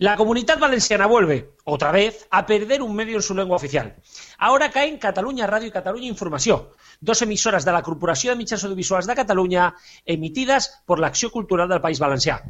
[0.00, 3.96] La comunidad valenciana vuelve, otra vez, a perder un medio en su lengua oficial.
[4.38, 6.70] Ahora caen Cataluña Radio y Cataluña Información,
[7.02, 9.74] dos emisoras de la Corporació de Mitjans Audiovisuals de Cataluña
[10.06, 12.40] emitidas por la Acció Cultural del País Valencià.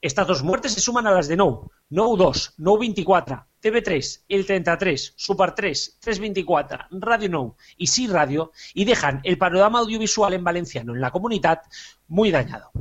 [0.00, 4.44] Estas dos muertes se suman a las de Nou, Nou 2, Nou 24, TV3, El
[4.44, 10.42] 33, Super 3, 324, Radio Nou y Sí Radio y dejan el panorama audiovisual en
[10.42, 11.62] valenciano en la comunidad
[12.08, 12.72] muy dañado.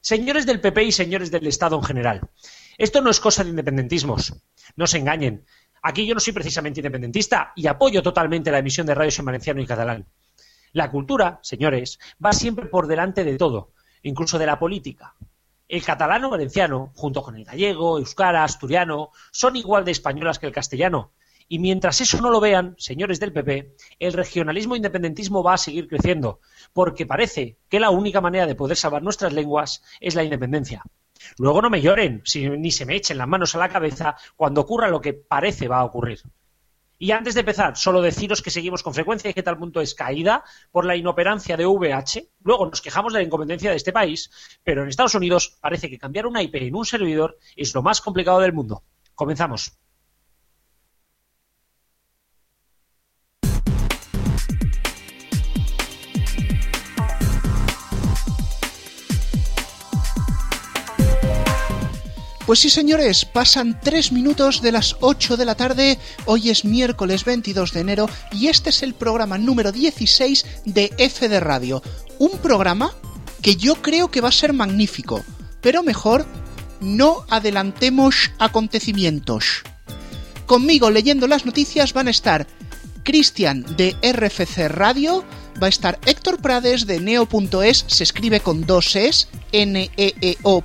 [0.00, 2.30] Señores del PP y señores del Estado en general,
[2.78, 4.34] esto no es cosa de independentismos,
[4.76, 5.44] no se engañen.
[5.82, 9.60] Aquí yo no soy precisamente independentista y apoyo totalmente la emisión de radios en valenciano
[9.60, 10.06] y catalán.
[10.72, 13.72] La cultura, señores, va siempre por delante de todo,
[14.02, 15.16] incluso de la política.
[15.66, 20.52] El catalano valenciano, junto con el gallego, euskara, asturiano, son igual de españolas que el
[20.52, 21.10] castellano.
[21.48, 25.58] Y mientras eso no lo vean, señores del PP, el regionalismo e independentismo va a
[25.58, 26.38] seguir creciendo,
[26.72, 30.84] porque parece que la única manera de poder salvar nuestras lenguas es la independencia.
[31.38, 32.22] Luego no me lloren,
[32.58, 35.78] ni se me echen las manos a la cabeza cuando ocurra lo que parece va
[35.78, 36.20] a ocurrir.
[37.00, 39.94] Y antes de empezar, solo deciros que seguimos con frecuencia y que tal punto es
[39.94, 42.28] caída por la inoperancia de VH.
[42.42, 44.30] Luego nos quejamos de la incompetencia de este país,
[44.64, 48.00] pero en Estados Unidos parece que cambiar una IP en un servidor es lo más
[48.00, 48.82] complicado del mundo.
[49.14, 49.78] Comenzamos.
[62.48, 65.98] Pues sí, señores, pasan tres minutos de las 8 de la tarde.
[66.24, 71.28] Hoy es miércoles 22 de enero y este es el programa número 16 de F
[71.28, 71.82] de Radio.
[72.18, 72.94] Un programa
[73.42, 75.22] que yo creo que va a ser magnífico,
[75.60, 76.24] pero mejor
[76.80, 79.62] no adelantemos acontecimientos.
[80.46, 82.46] Conmigo leyendo las noticias van a estar
[83.02, 85.22] Cristian de RFC Radio,
[85.62, 90.38] va a estar Héctor Prades de neo.es, se escribe con dos es, n e, -E
[90.38, 90.64] -O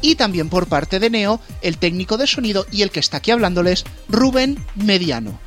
[0.00, 3.30] y también por parte de Neo, el técnico de sonido y el que está aquí
[3.30, 5.38] hablándoles, Rubén Mediano.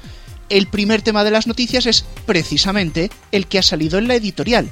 [0.50, 4.70] El primer tema de las noticias es precisamente el que ha salido en la editorial.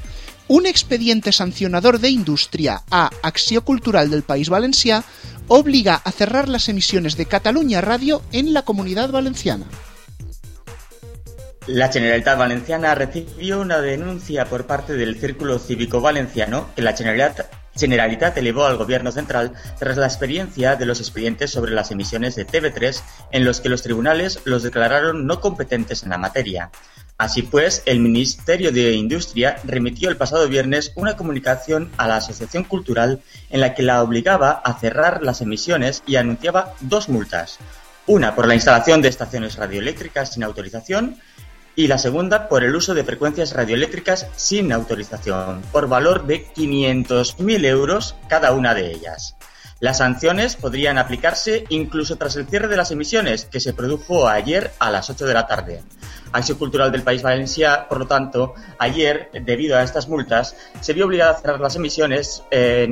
[0.48, 5.04] Un expediente sancionador de industria a Acció Cultural del País Valencià
[5.48, 9.66] obliga a cerrar las emisiones de Cataluña Radio en la comunidad valenciana.
[11.68, 17.46] La Generalitat Valenciana recibió una denuncia por parte del Círculo Cívico Valenciano que la Generalitat
[17.78, 22.48] Generalitat elevó al Gobierno central tras la experiencia de los expedientes sobre las emisiones de
[22.48, 23.02] TV3
[23.32, 26.72] en los que los tribunales los declararon no competentes en la materia.
[27.18, 32.64] Así pues, el Ministerio de Industria remitió el pasado viernes una comunicación a la Asociación
[32.64, 37.58] Cultural en la que la obligaba a cerrar las emisiones y anunciaba dos multas.
[38.06, 41.18] Una por la instalación de estaciones radioeléctricas sin autorización
[41.78, 47.66] y la segunda por el uso de frecuencias radioeléctricas sin autorización, por valor de 500.000
[47.66, 49.36] euros cada una de ellas.
[49.80, 54.72] Las sanciones podrían aplicarse incluso tras el cierre de las emisiones, que se produjo ayer
[54.80, 55.84] a las 8 de la tarde.
[56.32, 61.06] Acción Cultural del País Valencia, por lo tanto, ayer, debido a estas multas, se vio
[61.06, 62.88] obligada a cerrar las emisiones eh,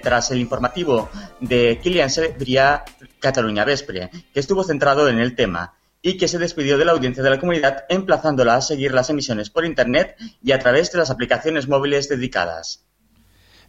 [0.00, 2.84] tras el informativo de Kilian Sebria
[3.18, 7.22] Cataluña Vespre, que estuvo centrado en el tema y que se despidió de la audiencia
[7.22, 11.10] de la comunidad emplazándola a seguir las emisiones por Internet y a través de las
[11.10, 12.84] aplicaciones móviles dedicadas.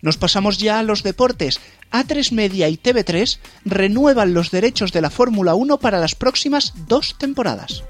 [0.01, 1.61] Nos pasamos ya a los deportes.
[1.91, 7.15] A3 Media y TV3 renuevan los derechos de la Fórmula 1 para las próximas dos
[7.17, 7.83] temporadas.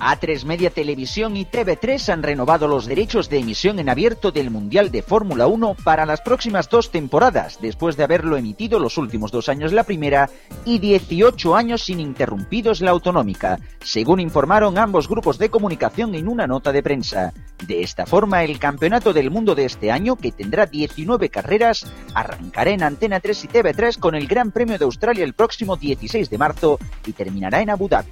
[0.00, 4.90] A3 Media Televisión y TV3 han renovado los derechos de emisión en abierto del Mundial
[4.90, 9.50] de Fórmula 1 para las próximas dos temporadas, después de haberlo emitido los últimos dos
[9.50, 10.30] años la primera
[10.64, 16.72] y 18 años ininterrumpidos la autonómica, según informaron ambos grupos de comunicación en una nota
[16.72, 17.34] de prensa.
[17.66, 21.84] De esta forma, el Campeonato del Mundo de este año, que tendrá 19 carreras,
[22.14, 26.30] arrancará en Antena 3 y TV3 con el Gran Premio de Australia el próximo 16
[26.30, 28.08] de marzo y terminará en Abu Dhabi.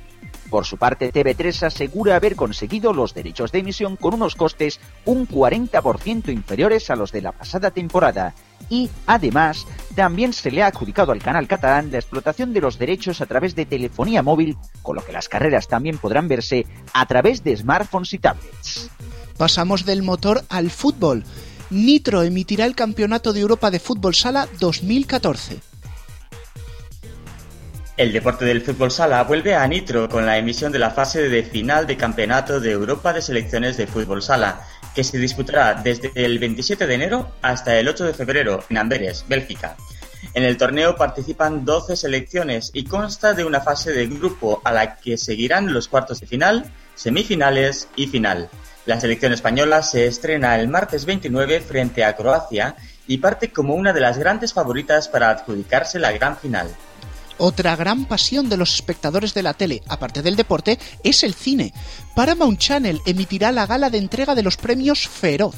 [0.50, 5.28] Por su parte, TV3 asegura haber conseguido los derechos de emisión con unos costes un
[5.28, 8.34] 40% inferiores a los de la pasada temporada
[8.70, 13.20] y, además, también se le ha adjudicado al canal catalán la explotación de los derechos
[13.20, 17.44] a través de telefonía móvil, con lo que las carreras también podrán verse a través
[17.44, 18.90] de smartphones y tablets.
[19.36, 21.24] Pasamos del motor al fútbol.
[21.70, 25.60] Nitro emitirá el Campeonato de Europa de Fútbol Sala 2014.
[27.98, 31.42] El deporte del fútbol sala vuelve a Nitro con la emisión de la fase de
[31.42, 34.64] final de Campeonato de Europa de Selecciones de Fútbol Sala,
[34.94, 39.24] que se disputará desde el 27 de enero hasta el 8 de febrero en Amberes,
[39.26, 39.76] Bélgica.
[40.32, 44.94] En el torneo participan 12 selecciones y consta de una fase de grupo a la
[44.94, 48.48] que seguirán los cuartos de final, semifinales y final.
[48.86, 52.76] La selección española se estrena el martes 29 frente a Croacia
[53.08, 56.68] y parte como una de las grandes favoritas para adjudicarse la gran final.
[57.38, 61.72] Otra gran pasión de los espectadores de la tele, aparte del deporte, es el cine.
[62.16, 65.54] Paramount Channel emitirá la gala de entrega de los premios Feroz.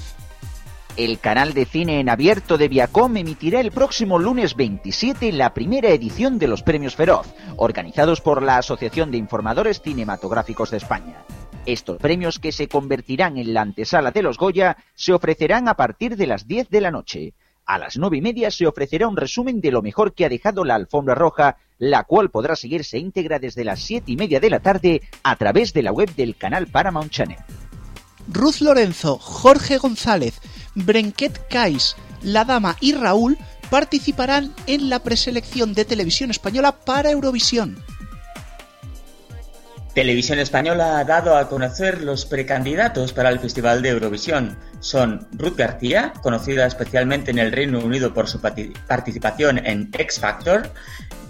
[0.99, 5.89] El canal de cine en abierto de Viacom emitirá el próximo lunes 27 la primera
[5.89, 11.25] edición de los Premios Feroz, organizados por la Asociación de Informadores Cinematográficos de España.
[11.65, 16.17] Estos premios, que se convertirán en la antesala de los Goya, se ofrecerán a partir
[16.17, 17.35] de las 10 de la noche.
[17.65, 20.65] A las nueve y media se ofrecerá un resumen de lo mejor que ha dejado
[20.65, 24.61] la alfombra roja, la cual podrá seguirse íntegra desde las siete y media de la
[24.61, 27.39] tarde a través de la web del canal Paramount Channel.
[28.29, 30.41] Ruth Lorenzo, Jorge González,
[30.75, 33.39] Brenquet Cais, La Dama y Raúl
[33.71, 37.83] participarán en la preselección de televisión española para Eurovisión.
[39.95, 44.57] Televisión Española ha dado a conocer los precandidatos para el Festival de Eurovisión.
[44.79, 50.71] Son Ruth García, conocida especialmente en el Reino Unido por su participación en X Factor,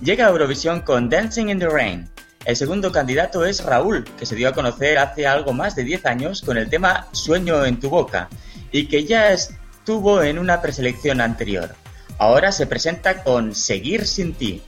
[0.03, 2.11] llega a Eurovisión con Dancing in the Rain.
[2.45, 6.05] El segundo candidato es Raúl, que se dio a conocer hace algo más de 10
[6.05, 8.29] años con el tema Sueño en tu boca
[8.73, 11.75] y que ya estuvo en una preselección anterior.
[12.19, 14.63] Ahora se presenta con Seguir sin ti.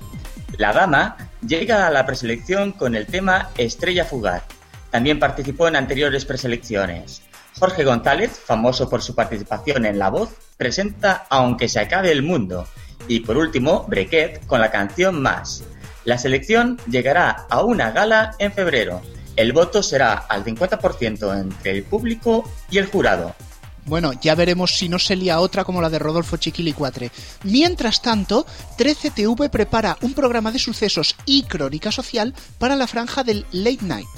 [0.58, 1.16] La dama
[1.46, 4.42] llega a la preselección con el tema Estrella Fugaz.
[4.90, 7.22] También participó en anteriores preselecciones.
[7.58, 12.66] Jorge González, famoso por su participación en La Voz, presenta Aunque se acabe el mundo.
[13.08, 15.64] Y por último, Brequet con la canción Más.
[16.04, 19.00] La selección llegará a una gala en febrero.
[19.36, 23.34] El voto será al 50% entre el público y el jurado.
[23.84, 27.10] Bueno, ya veremos si no se lía otra como la de Rodolfo Chiquilicuatre.
[27.42, 28.46] Mientras tanto,
[28.78, 34.08] 13TV prepara un programa de sucesos y crónica social para la franja del Late Night.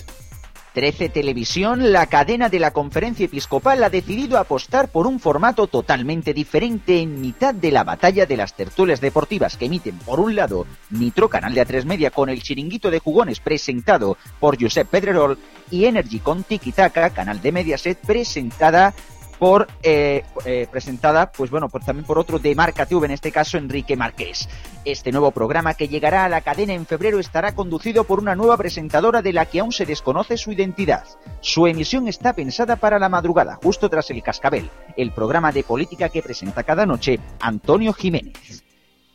[0.75, 6.35] 13 Televisión, la cadena de la conferencia episcopal, ha decidido apostar por un formato totalmente
[6.35, 10.67] diferente en mitad de la batalla de las tertulias deportivas que emiten, por un lado,
[10.91, 15.39] Nitro, canal de A3 Media, con el chiringuito de jugones presentado por Josep Pedrerol,
[15.71, 18.95] y Energy con Tiki Taka, canal de Mediaset, presentada
[19.39, 23.33] por eh, eh, presentada, pues bueno, pues también por otro de Marca TV, en este
[23.33, 24.49] caso Enrique Marqués.
[24.85, 28.57] Este nuevo programa que llegará a la cadena en febrero estará conducido por una nueva
[28.57, 31.05] presentadora de la que aún se desconoce su identidad.
[31.41, 36.09] Su emisión está pensada para la madrugada, justo tras el Cascabel, el programa de política
[36.09, 38.65] que presenta cada noche Antonio Jiménez.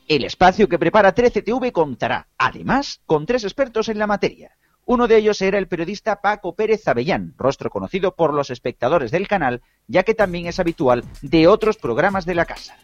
[0.07, 4.57] El espacio que prepara 13TV contará, además, con tres expertos en la materia.
[4.89, 9.27] Uno de ellos era el periodista Paco Pérez Avellán, rostro conocido por los espectadores del
[9.27, 12.75] canal, ya que también es habitual de otros programas de la casa.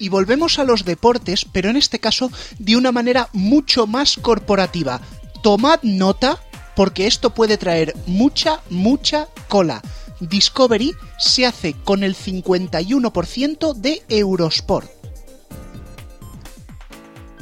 [0.00, 5.00] Y volvemos a los deportes, pero en este caso de una manera mucho más corporativa.
[5.40, 6.36] Tomad nota,
[6.74, 9.82] porque esto puede traer mucha, mucha cola.
[10.18, 14.99] Discovery se hace con el 51% de Eurosport.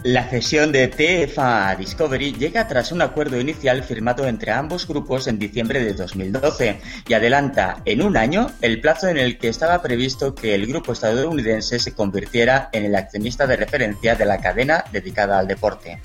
[0.05, 5.27] La cesión de TFA a Discovery llega tras un acuerdo inicial firmado entre ambos grupos
[5.27, 9.83] en diciembre de 2012 y adelanta en un año el plazo en el que estaba
[9.83, 14.85] previsto que el grupo estadounidense se convirtiera en el accionista de referencia de la cadena
[14.93, 16.01] dedicada al deporte.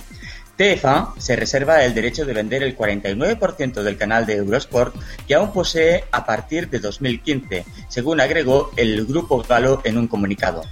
[0.57, 4.95] TFA se reserva el derecho de vender el 49% del canal de Eurosport
[5.27, 10.63] que aún posee a partir de 2015, según agregó el grupo galo en un comunicado.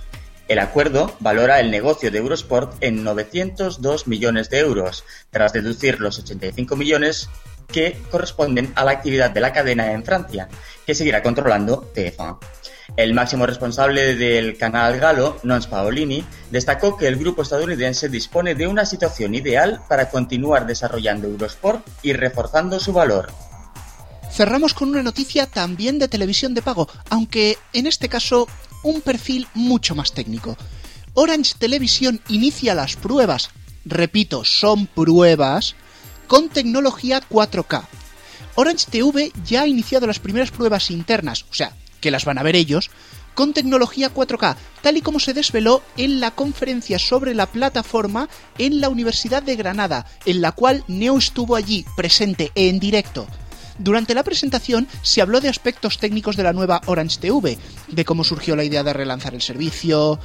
[0.52, 6.20] El acuerdo valora el negocio de Eurosport en 902 millones de euros, tras deducir los
[6.20, 7.30] 85 millones
[7.72, 10.50] que corresponden a la actividad de la cadena en Francia,
[10.86, 12.38] que seguirá controlando TF1.
[12.98, 18.68] El máximo responsable del canal galo, Nons Paolini, destacó que el grupo estadounidense dispone de
[18.68, 23.32] una situación ideal para continuar desarrollando Eurosport y reforzando su valor.
[24.30, 28.48] Cerramos con una noticia también de televisión de pago, aunque en este caso
[28.84, 30.58] un perfil mucho más técnico.
[31.14, 33.50] Orange Televisión inicia las pruebas,
[33.86, 35.76] repito, son pruebas,
[36.28, 37.84] con tecnología 4K.
[38.56, 42.44] Orange TV ya ha iniciado las primeras pruebas internas, o sea, que las van a
[42.44, 42.90] ver ellos,
[43.34, 48.82] con tecnología 4K, tal y como se desveló en la conferencia sobre la plataforma en
[48.82, 53.28] la Universidad de Granada, en la cual Neo estuvo allí presente en directo.
[53.78, 58.24] Durante la presentación se habló de aspectos técnicos de la nueva Orange TV, de cómo
[58.24, 60.20] surgió la idea de relanzar el servicio,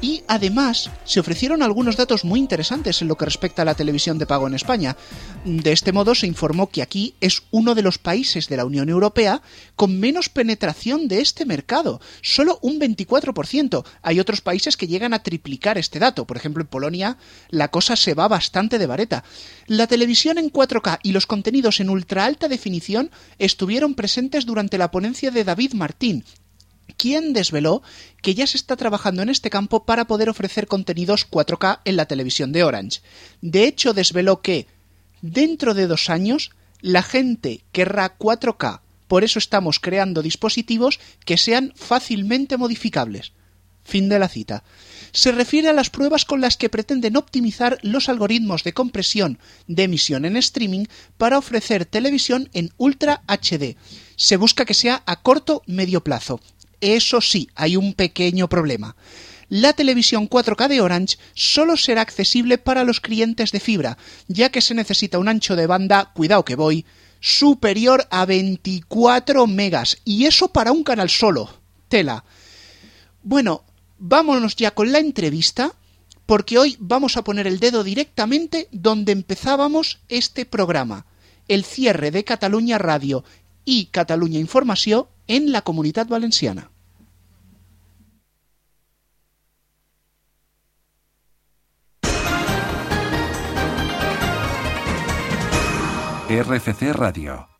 [0.00, 4.18] y además se ofrecieron algunos datos muy interesantes en lo que respecta a la televisión
[4.18, 4.96] de pago en España.
[5.44, 8.88] De este modo se informó que aquí es uno de los países de la Unión
[8.88, 9.42] Europea
[9.76, 13.84] con menos penetración de este mercado, solo un 24%.
[14.02, 17.16] Hay otros países que llegan a triplicar este dato, por ejemplo en Polonia
[17.48, 19.24] la cosa se va bastante de vareta.
[19.66, 24.90] La televisión en 4K y los contenidos en ultra alta definición estuvieron presentes durante la
[24.90, 26.24] ponencia de David Martín,
[26.96, 27.82] quien desveló
[28.20, 32.06] que ya se está trabajando en este campo para poder ofrecer contenidos 4K en la
[32.06, 33.00] televisión de Orange.
[33.40, 34.66] De hecho, desveló que
[35.20, 41.72] dentro de dos años la gente querrá 4K, por eso estamos creando dispositivos que sean
[41.76, 43.32] fácilmente modificables.
[43.84, 44.62] Fin de la cita.
[45.12, 49.82] Se refiere a las pruebas con las que pretenden optimizar los algoritmos de compresión de
[49.82, 50.86] emisión en streaming
[51.18, 53.76] para ofrecer televisión en Ultra HD.
[54.16, 56.40] Se busca que sea a corto medio plazo.
[56.82, 58.96] Eso sí, hay un pequeño problema.
[59.48, 64.60] La televisión 4K de Orange solo será accesible para los clientes de fibra, ya que
[64.60, 66.84] se necesita un ancho de banda, cuidado que voy,
[67.20, 71.56] superior a 24 megas, y eso para un canal solo.
[71.86, 72.24] Tela.
[73.22, 73.62] Bueno,
[73.98, 75.76] vámonos ya con la entrevista,
[76.26, 81.06] porque hoy vamos a poner el dedo directamente donde empezábamos este programa,
[81.46, 83.22] el cierre de Cataluña Radio
[83.64, 86.71] y Cataluña Información en la Comunidad Valenciana.
[96.40, 97.51] RFC Radio.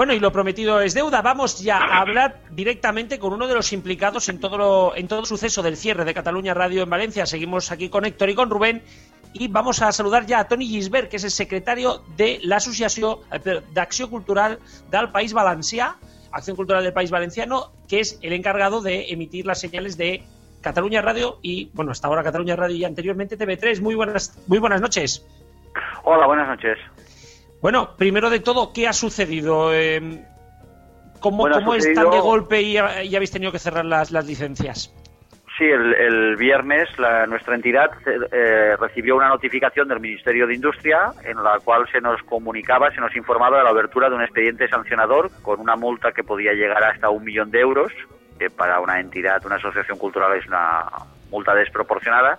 [0.00, 1.20] Bueno, y lo prometido es deuda.
[1.20, 5.62] Vamos ya a hablar directamente con uno de los implicados en todo, en todo suceso
[5.62, 7.26] del cierre de Cataluña Radio en Valencia.
[7.26, 8.82] Seguimos aquí con Héctor y con Rubén.
[9.34, 13.18] Y vamos a saludar ya a Tony Gisbert, que es el secretario de la Asociación
[13.44, 14.58] de Acción Cultural
[14.90, 15.96] del País Valencià,
[16.32, 20.24] Acción Cultural del País Valenciano, que es el encargado de emitir las señales de
[20.62, 23.82] Cataluña Radio y, bueno, hasta ahora Cataluña Radio y anteriormente TV3.
[23.82, 25.26] Muy buenas, muy buenas noches.
[26.04, 26.78] Hola, buenas noches.
[27.60, 29.74] Bueno, primero de todo, ¿qué ha sucedido?
[29.74, 30.24] Eh,
[31.20, 32.78] ¿Cómo, cómo es tan de golpe y, y,
[33.16, 34.94] habéis tenido que cerrar las, las licencias?
[35.58, 37.90] Sí, el, el viernes la, nuestra entidad
[38.32, 43.00] eh, recibió una notificación del Ministerio de Industria en la cual se nos comunicaba, se
[43.02, 46.82] nos informaba de la abertura de un expediente sancionador con una multa que podía llegar
[46.82, 47.92] hasta un millón de euros,
[48.38, 50.86] que para una entidad, una asociación cultural es una
[51.30, 52.38] multa desproporcionada,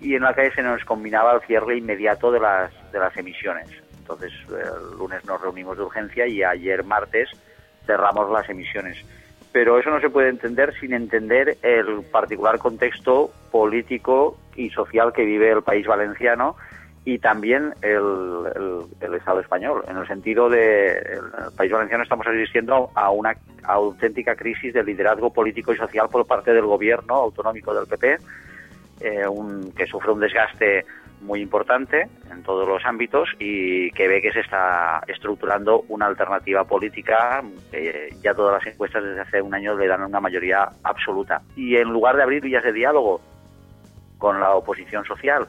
[0.00, 3.68] y en la que se nos combinaba el cierre inmediato de las, de las emisiones.
[4.08, 7.28] Entonces, el lunes nos reunimos de urgencia y ayer martes
[7.86, 8.96] cerramos las emisiones.
[9.50, 15.24] Pero eso no se puede entender sin entender el particular contexto político y social que
[15.24, 16.56] vive el país valenciano
[17.04, 19.82] y también el, Estado español.
[19.88, 23.34] En el sentido de el país valenciano estamos asistiendo a una
[23.64, 28.18] auténtica crisis de liderazgo político y social por parte del gobierno autonómico del PP,
[29.00, 30.84] eh, un, que sufre un desgaste
[31.20, 36.64] muy importante en todos los ámbitos y que ve que se está estructurando una alternativa
[36.64, 41.42] política que ya todas las encuestas desde hace un año le dan una mayoría absoluta.
[41.56, 43.20] Y en lugar de abrir vías de diálogo
[44.18, 45.46] con la oposición social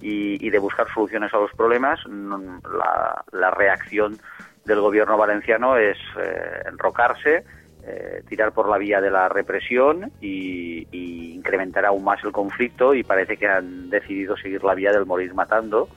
[0.00, 4.18] y, y de buscar soluciones a los problemas, la, la reacción
[4.64, 7.44] del gobierno valenciano es eh, enrocarse,
[7.90, 10.86] eh, tirar por la vía de la represión y,
[11.34, 15.34] incrementar aún más el conflicto y parece que han decidido seguir la vía del morir
[15.34, 15.88] matando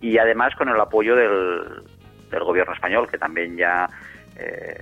[0.00, 1.82] y además con el apoyo del,
[2.30, 3.88] del gobierno español que también ya
[4.36, 4.78] eh,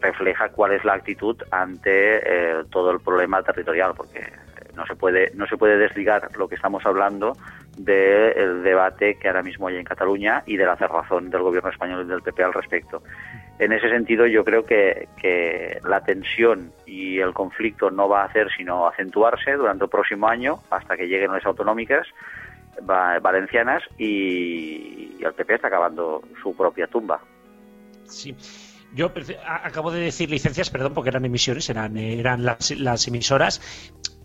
[0.00, 4.20] refleja cuál es la actitud ante eh, todo el problema territorial porque
[4.76, 7.32] no se puede no se puede desligar lo que estamos hablando
[7.78, 12.04] del debate que ahora mismo hay en Cataluña y de la cerrazón del gobierno español
[12.04, 13.02] y del PP al respecto
[13.58, 15.08] en ese sentido yo creo que,
[15.84, 20.62] la tensión y el conflicto no va a hacer sino acentuarse durante el próximo año
[20.70, 22.06] hasta que lleguen las autonómicas
[22.82, 27.20] valencianas y, el PP está acabando su propia tumba.
[28.04, 28.36] Sí.
[28.94, 29.10] Yo
[29.44, 33.60] acabo de decir licencias, perdón, porque eran emisiones, eran, eran las emisoras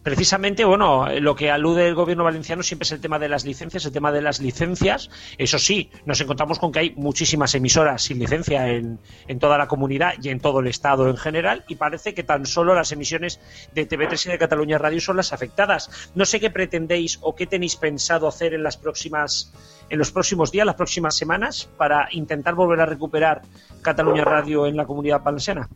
[0.03, 3.85] precisamente, bueno, lo que alude el gobierno valenciano siempre es el tema de las licencias,
[3.85, 5.09] el tema de las licencias.
[5.37, 9.67] Eso sí, nos encontramos con que hay muchísimas emisoras sin licencia en, en toda la
[9.67, 13.39] comunidad y en todo el Estado en general, y parece que tan solo las emisiones
[13.73, 16.11] de TV3 y de Cataluña Radio son las afectadas.
[16.15, 19.53] No sé qué pretendéis o qué tenéis pensado hacer en las próximas
[19.91, 23.41] en los próximos días, las próximas semanas, para intentar volver a recuperar
[23.81, 25.67] Cataluña Radio en la comunidad valenciana.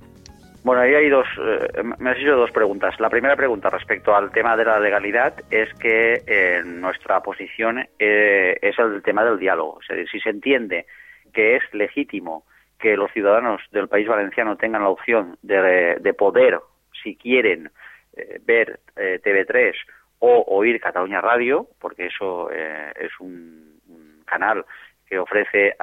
[0.66, 3.00] Bueno, ahí hay dos, eh, me has hecho dos preguntas.
[3.00, 8.58] La primera pregunta respecto al tema de la legalidad es que eh, nuestra posición eh,
[8.60, 9.78] es el tema del diálogo.
[9.82, 10.88] Es decir, si se entiende
[11.32, 12.46] que es legítimo
[12.80, 16.58] que los ciudadanos del país valenciano tengan la opción de, de poder,
[17.04, 17.70] si quieren,
[18.18, 19.76] eh, ver TV3
[20.18, 24.66] o oír Cataluña Radio, porque eso es un, un, canal
[25.08, 25.76] que ofrece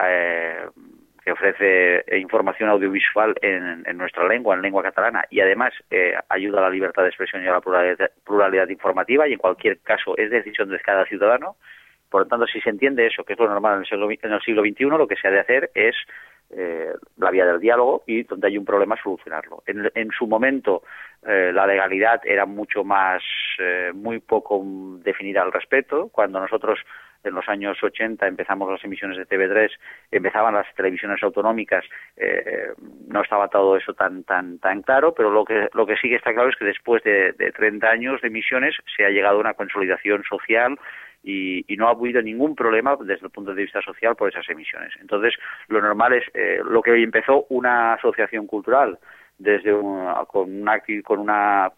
[1.24, 6.62] que ofrece información audiovisual en, nuestra lengua, en lengua catalana, y además eh, ayuda a
[6.62, 10.68] la libertad de expresión y a la pluralidad, informativa, y en cualquier caso es decisión
[10.68, 11.56] de cada ciudadano.
[12.12, 14.32] Por lo tanto, si se entiende eso, que es lo normal en el siglo, en
[14.32, 15.96] el siglo XXI, lo que se ha de hacer es
[16.54, 19.62] eh, la vía del diálogo y donde hay un problema solucionarlo.
[19.66, 20.82] En, su momento
[21.26, 23.22] eh, la legalidad era mucho más,
[23.58, 24.62] eh, muy poco
[25.02, 26.10] definida al respecto.
[26.12, 26.78] Cuando nosotros
[27.24, 29.70] en los años 80 empezamos las emisiones de TV3,
[30.10, 31.84] empezaban las televisiones autonómicas,
[33.06, 36.16] no estaba todo eso tan tan tan claro, pero lo que lo que sí que
[36.16, 39.40] está claro es que después de, de 30 años de emisiones se ha llegado a
[39.40, 40.76] una consolidación social
[41.22, 44.92] y, no ha habido ningún problema desde el punto de vista social por esas emisiones.
[45.00, 45.34] Entonces,
[45.68, 48.98] lo normal es eh, lo que empezó una asociación cultural
[49.38, 51.72] desde con una con una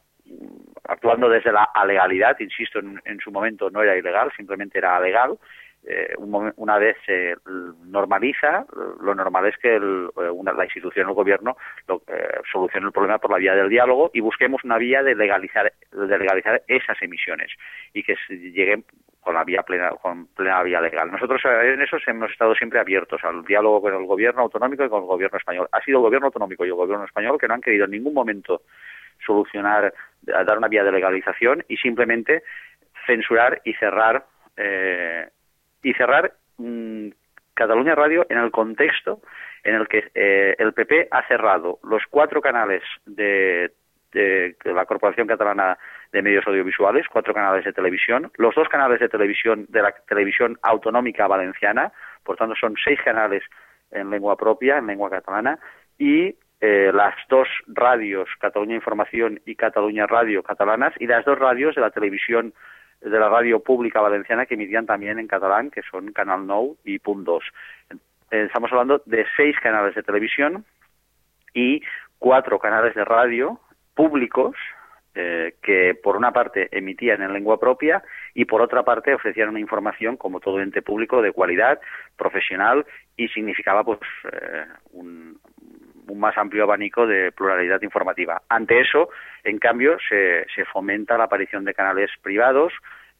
[0.86, 5.38] actuando desde la legalidad, insisto, en, en, su momento no era ilegal, simplemente era legal,
[5.86, 7.34] eh, una vez se
[7.84, 8.64] normaliza,
[9.02, 12.92] lo normal es que el, eh, la institución o el gobierno lo, eh, solucione el
[12.92, 17.00] problema por la vía del diálogo y busquemos una vía de legalizar, de legalizar esas
[17.02, 17.50] emisiones
[17.92, 18.84] y que lleguen
[19.20, 21.10] con la vía plena, con plena vía legal.
[21.10, 25.02] Nosotros en eso hemos estado siempre abiertos al diálogo con el gobierno autonómico y con
[25.02, 25.68] el gobierno español.
[25.72, 28.14] Ha sido el gobierno autonómico y el gobierno español que no han querido en ningún
[28.14, 28.62] momento
[29.24, 32.42] solucionar, dar una vía de legalización y simplemente
[33.06, 34.24] censurar y cerrar
[34.56, 35.28] eh,
[35.84, 37.08] y cerrar mm,
[37.54, 39.20] Cataluña Radio en el contexto
[39.62, 43.72] en el que eh, el PP ha cerrado los cuatro canales de,
[44.64, 45.76] la Corporación Catalana
[46.12, 50.56] de Medios Audiovisuales, cuatro canales de televisión, los dos canales de televisión de la televisión
[50.62, 53.42] autonómica valenciana, por tanto son seis canales
[53.90, 55.58] en lengua propia, en lengua catalana,
[55.98, 61.74] y eh, las dos radios, Cataluña Información y Cataluña Radio catalanas, y las dos radios
[61.74, 62.54] de la televisión
[63.04, 66.98] de la radio pública valenciana que emitían también en catalán, que son Canal Nou y
[66.98, 67.44] Punt 2.
[67.90, 67.96] Eh,
[68.46, 70.64] estamos hablando de seis canales de televisión
[71.52, 71.82] y
[72.18, 73.60] cuatro canales de radio
[73.94, 74.56] públicos
[75.14, 78.02] eh, que por una parte emitían en lengua propia
[78.34, 81.80] y por otra parte ofrecían una información como todo ente público de cualidad
[82.16, 82.84] profesional
[83.16, 84.00] y significaba pues
[84.32, 85.38] eh, un,
[86.08, 88.42] un más amplio abanico de pluralidad informativa.
[88.48, 89.08] Ante eso,
[89.42, 92.72] en cambio, se, se fomenta la aparición de canales privados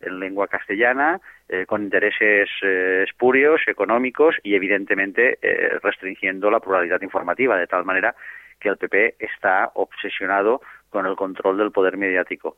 [0.06, 7.00] en lengua castellana, eh, con intereses eh, espurios, económicos y, evidentemente, eh, restringiendo la pluralidad
[7.02, 8.14] informativa, de tal manera
[8.60, 12.56] que el PP está obsesionado con el control del poder mediático.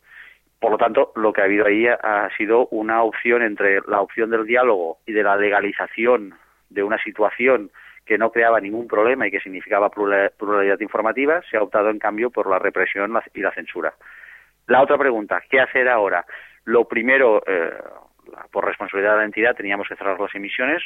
[0.61, 4.30] Por lo tanto, lo que ha habido ahí ha sido una opción entre la opción
[4.30, 6.35] del diálogo y de la legalización
[6.70, 7.70] de una situación
[8.06, 12.30] que no creaba ningún problema y que significaba pluralidad informativa, se ha optado en cambio
[12.30, 13.92] por la represión y la censura.
[14.68, 16.24] La otra pregunta, ¿qué hacer ahora?
[16.66, 17.72] Lo primero, eh,
[18.50, 20.83] por responsabilidad de la entidad, teníamos que cerrar las emisiones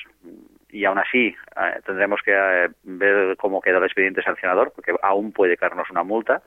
[0.69, 5.33] y aún así eh, tendremos que eh, ver cómo queda el expediente sancionador, porque aún
[5.33, 6.43] puede caernos una multa.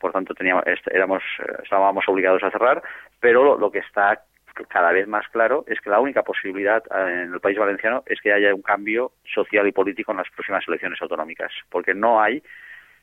[0.00, 1.22] Por tanto, teníamos, éramos,
[1.62, 2.82] estábamos obligados a cerrar,
[3.20, 4.20] pero lo que está
[4.68, 8.32] cada vez más claro es que la única posibilidad en el país valenciano es que
[8.32, 12.42] haya un cambio social y político en las próximas elecciones autonómicas, porque no hay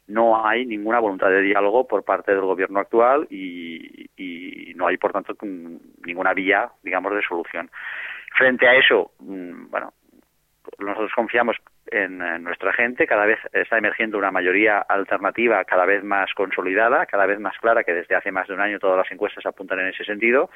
[0.09, 4.97] no hay ninguna voluntad de diálogo por parte del gobierno actual y, y no hay,
[4.97, 5.33] por tanto,
[6.05, 7.69] ninguna vía, digamos, de solución.
[8.35, 9.93] Frente a eso, mm, bueno,
[10.79, 16.33] nosotros confiamos en, nuestra gente, cada vez está emergiendo una mayoría alternativa cada vez más
[16.33, 19.45] consolidada, cada vez más clara, que desde hace más de un año todas las encuestas
[19.45, 20.49] apuntan en ese sentido,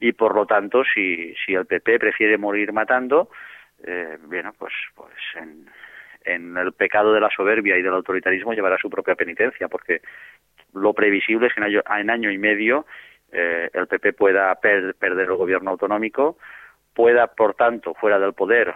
[0.00, 3.30] y por lo tanto, si, si el PP prefiere morir matando,
[3.82, 5.66] eh, bueno, pues, pues en,
[6.24, 10.00] en el pecado de la soberbia y del autoritarismo llevará su propia penitencia, porque
[10.72, 12.86] lo previsible es que en año, en año y medio
[13.32, 16.38] eh, el PP pueda perder el gobierno autonómico,
[16.94, 18.72] pueda, por tanto, fuera del poder,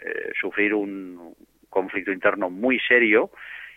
[0.00, 1.34] eh, sufrir un
[1.68, 3.30] conflicto interno muy serio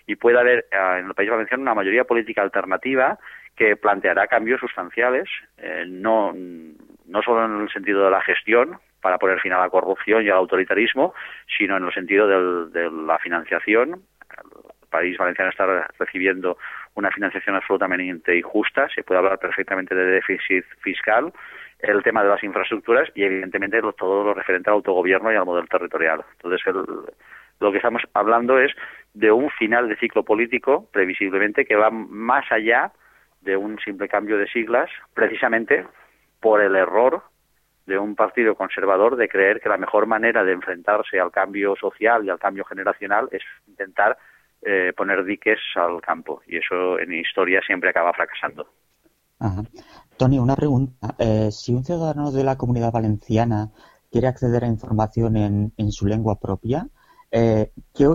[0.05, 3.19] y puede haber eh, en el País Valenciano una mayoría política alternativa
[3.55, 5.27] que planteará cambios sustanciales,
[5.57, 9.69] eh, no, no solo en el sentido de la gestión, para poner fin a la
[9.69, 11.13] corrupción y al autoritarismo,
[11.57, 12.27] sino en el sentido
[12.67, 14.01] de la financiación.
[14.81, 16.57] El país valenciano está recibiendo
[16.95, 21.31] una financiación absolutamente injusta, se puede hablar perfectamente de déficit fiscal,
[21.79, 25.67] el tema de las infraestructuras y evidentemente todo lo referente al autogobierno y al modelo
[25.67, 26.23] territorial.
[26.33, 26.61] Entonces,
[27.59, 28.71] lo que estamos hablando es
[29.13, 32.91] de un final de ciclo político, previsiblemente, que va más allá
[33.41, 35.85] de un simple cambio de siglas, precisamente
[36.41, 37.23] por el error
[37.89, 42.23] de un partido conservador de creer que la mejor manera de enfrentarse al cambio social
[42.23, 44.17] y al cambio generacional es intentar
[44.61, 46.41] eh, poner diques al campo.
[46.47, 48.67] Y eso en historia siempre acaba fracasando.
[50.17, 51.15] Tony, una pregunta.
[51.17, 53.69] Eh, si un ciudadano de la comunidad valenciana
[54.11, 56.87] quiere acceder a información en, en su lengua propia,
[57.31, 58.05] eh, ¿qué,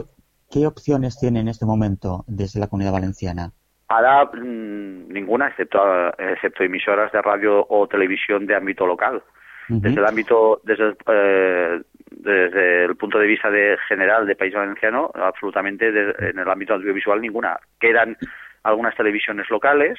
[0.51, 3.53] ¿qué opciones tiene en este momento desde la comunidad valenciana?
[3.89, 5.81] Ahora mm, ninguna, excepto,
[6.19, 9.23] excepto emisoras de radio o televisión de ámbito local.
[9.69, 15.11] Desde el ámbito, desde, eh, desde el punto de vista de general de País Valenciano,
[15.15, 17.59] absolutamente en el ámbito audiovisual ninguna.
[17.81, 18.17] Quedan
[18.63, 19.99] algunas televisiones locales,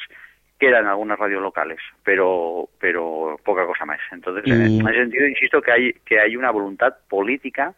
[0.60, 4.00] quedan algunas radios locales, pero pero poca cosa más.
[4.12, 7.74] Entonces, en ese sentido, insisto que hay que hay una voluntad política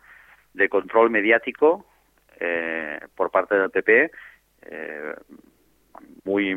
[0.53, 1.85] de control mediático
[2.39, 4.11] eh, por parte del PP
[4.69, 5.13] eh,
[6.23, 6.55] muy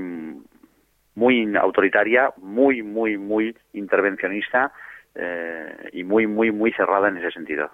[1.15, 4.73] muy autoritaria, muy muy muy intervencionista
[5.15, 7.71] eh, y muy muy muy cerrada en ese sentido.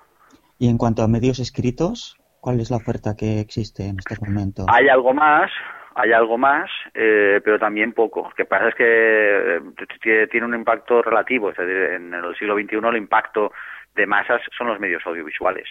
[0.59, 4.66] Y en cuanto a medios escritos, ¿cuál es la oferta que existe en estos momentos?
[4.68, 5.51] Hay algo más,
[5.94, 8.22] hay algo más, eh, pero también poco.
[8.22, 11.53] Lo que pasa es que eh, tiene un impacto relativo.
[11.59, 13.53] en el siglo XXI el impacto
[13.94, 15.68] de masas son los medios audiovisuales.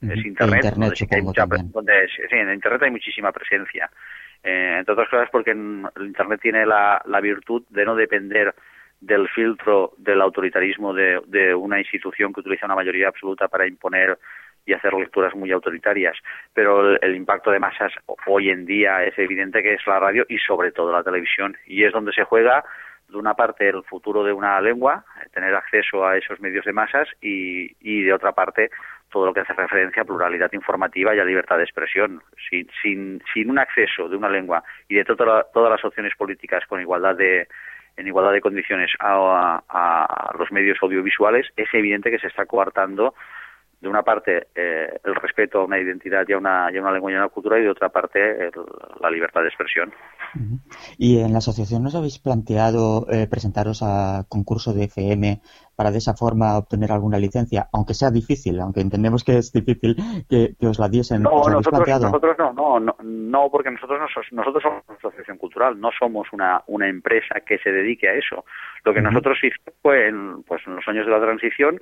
[0.00, 3.90] Es Internet, donde, hay mucha, donde sí, en Internet hay muchísima presencia.
[4.42, 8.54] Eh, entre otras cosas porque el Internet tiene la, la virtud de no depender
[9.06, 14.18] del filtro del autoritarismo de, de una institución que utiliza una mayoría absoluta para imponer
[14.66, 16.16] y hacer lecturas muy autoritarias,
[16.52, 17.92] pero el, impacto de masas
[18.26, 21.84] hoy en día es evidente que es la radio y sobre todo la televisión y
[21.84, 22.64] es donde se juega
[23.08, 27.08] de una parte el futuro de una lengua, tener acceso a esos medios de masas
[27.20, 28.70] y, y de otra parte
[29.08, 32.20] todo lo que hace referencia a pluralidad informativa y a libertad de expresión.
[32.50, 36.80] Sin, sin, sin un acceso de una lengua y de todas las opciones políticas con
[36.80, 37.46] igualdad de,
[37.96, 43.14] en igualdad de condiciones a, a, los medios audiovisuales, es evidente que se está coartando
[43.80, 46.92] de una parte eh, el respeto a una identidad y a una, y a una
[46.92, 48.50] lengua y a una cultura y de otra parte
[49.00, 49.92] la libertad de expresión.
[50.96, 55.40] ¿Y en la asociación nos habéis planteado eh, presentaros a concurso de FM
[55.76, 59.96] para de esa forma obtener alguna licencia, aunque sea difícil, aunque entendemos que es difícil
[60.28, 61.22] que, os la diesen.
[61.22, 64.00] No, nosotros, nosotros no, no, no, no, porque nosotros,
[64.32, 68.44] nosotros somos una asociación cultural, no somos una, una empresa que se dedique a eso.
[68.84, 71.78] Lo que nosotros hicimos fue, en, pues, en los años de la transición,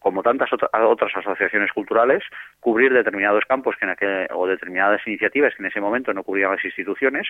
[0.00, 2.22] como tantas otras asociaciones culturales,
[2.60, 6.50] cubrir determinados campos que en aquel, o determinadas iniciativas que en ese momento no cubrían
[6.50, 7.28] las instituciones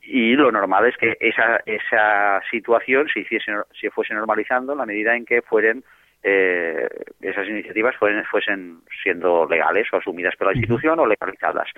[0.00, 4.86] y lo normal es que esa, esa situación se, hiciese, se fuese normalizando en la
[4.86, 5.84] medida en que fueren
[6.22, 6.88] eh,
[7.20, 11.68] esas iniciativas fuesen, fuesen, siendo legales o asumidas por la institución o legalizadas.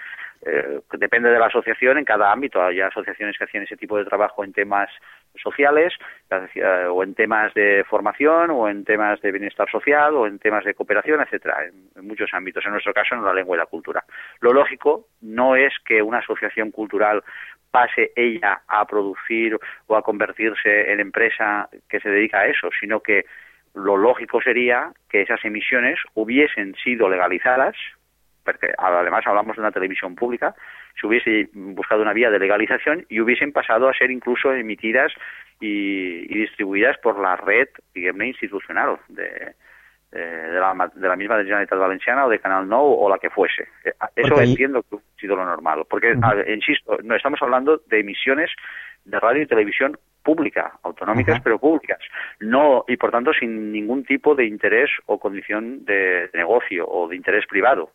[0.45, 2.63] Eh, depende de la asociación en cada ámbito.
[2.63, 4.91] Hay asociaciones que hacían ese tipo de trabajo en temas
[5.41, 5.95] sociales
[6.91, 10.75] o en temas de formación o en temas de bienestar social o en temas de
[10.75, 12.65] cooperación, etcétera, en, muchos ámbitos.
[12.67, 14.05] En nuestro caso, en la lengua y la cultura.
[14.41, 17.23] Lo lógico no es que una asociación cultural
[17.71, 23.01] pase ella a producir o a convertirse en empresa que se dedica a eso, sino
[23.01, 23.25] que
[23.75, 27.75] lo lógico sería que esas emisiones hubiesen sido legalizadas,
[28.45, 30.55] porque además hablamos de una televisión pública,
[31.01, 35.13] se hubiese buscado una vía de legalización y hubiesen pasado a ser incluso emitidas
[35.61, 39.55] y, distribuidas por la red, digamos, institucional de,
[40.11, 43.31] de, la, de la misma de Generalitat Valenciana o de Canal No o la que
[43.31, 43.69] fuese.
[43.85, 46.15] Eh, eso entiendo que ha sido lo normal, porque,
[46.49, 48.51] insisto, no estamos hablando de emisiones
[49.05, 51.99] de radio y televisión pública, autonómicas pero públicas,
[52.41, 57.17] no y por tanto sin ningún tipo de interés o condición de negocio o de
[57.17, 57.91] interés privado.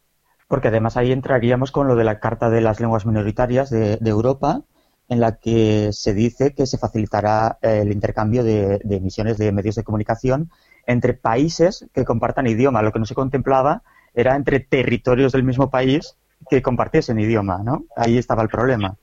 [0.47, 4.61] Porque además ahí entraríamos con lo de la Carta de las Lenguas Minoritarias de, Europa,
[5.09, 9.83] en la que se dice que se facilitará el intercambio de, emisiones de medios de
[9.83, 10.49] comunicación
[10.85, 12.81] entre países que compartan idioma.
[12.81, 13.81] Lo que no se contemplaba
[14.13, 16.17] era entre territorios del mismo país
[16.49, 17.83] que compartiesen idioma, ¿no?
[17.95, 18.95] Ahí estaba el problema.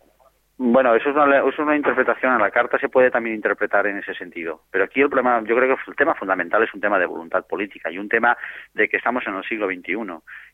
[0.56, 2.32] Bueno, eso es, una, es una interpretación.
[2.32, 4.62] A la carta se puede también interpretar en ese sentido.
[4.70, 7.44] Pero aquí el problema, yo creo que el tema fundamental es un tema de voluntad
[7.44, 8.36] política y un tema
[8.72, 9.96] de que estamos en el siglo XXI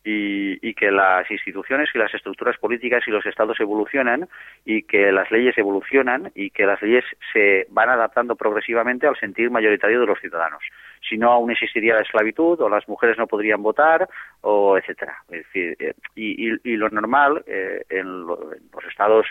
[0.02, 4.26] y, y que las instituciones y las estructuras políticas y los estados evolucionan
[4.64, 9.50] y que las leyes evolucionan y que las leyes se van adaptando progresivamente al sentir
[9.50, 10.62] mayoritario de los ciudadanos.
[11.06, 14.08] Si no, aún existiría la esclavitud o las mujeres no podrían votar
[14.40, 15.16] o etcétera.
[15.28, 19.26] Es decir, eh, y, y, lo normal eh, en, los estados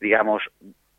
[0.00, 0.42] digamos,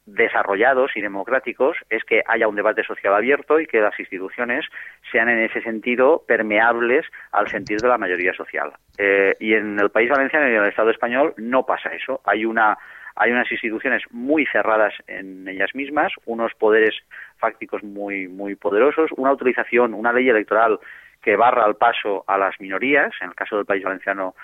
[0.05, 4.65] desarrollados y democráticos es que haya un debate social abierto y que las instituciones
[5.11, 8.71] sean en ese sentido permeables al sentir de la mayoría social.
[8.97, 12.21] Eh, y en el país valenciano y en el Estado español no pasa eso.
[12.25, 12.77] Hay una
[13.17, 16.95] hay unas instituciones muy cerradas en ellas mismas, unos poderes
[17.37, 20.79] fácticos muy muy poderosos, una utilización, una ley electoral
[21.21, 24.35] que barra al paso a las minorías, en el caso del país valenciano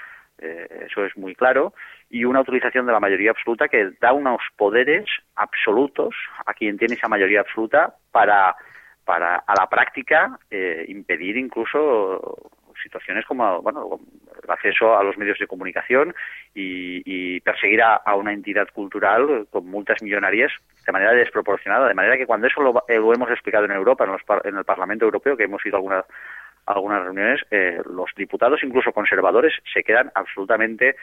[0.41, 1.73] eh, eso es muy claro,
[2.09, 6.95] y una utilización de la mayoría absoluta que da unos poderes absolutos a quien tiene
[6.95, 8.55] esa mayoría absoluta para,
[9.05, 12.51] para a la práctica, eh, impedir incluso
[12.81, 13.99] situaciones como bueno
[14.47, 16.13] acceso a los medios de comunicación
[16.53, 20.51] y, perseguir a, una entidad cultural con multas millonarias
[20.85, 24.05] de manera desproporcionada, de manera que cuando eso lo, eh, hemos explicado en Europa,
[24.43, 26.05] en, el Parlamento Europeo, que hemos ido a algunas,
[26.65, 30.95] algunas reuniones, eh, los diputados, incluso conservadores, se quedan absolutamente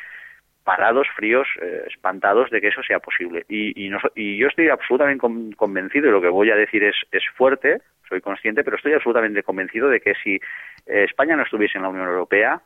[0.65, 3.47] parados, fríos, eh, espantados de que eso sea posible.
[3.49, 5.23] Y, y, yo estoy absolutamente
[5.57, 9.43] convencido, y lo que voy a decir es, es fuerte, soy consciente, pero estoy absolutamente
[9.43, 12.61] convencido de que si eh, España no estuviese en la Unión Europea,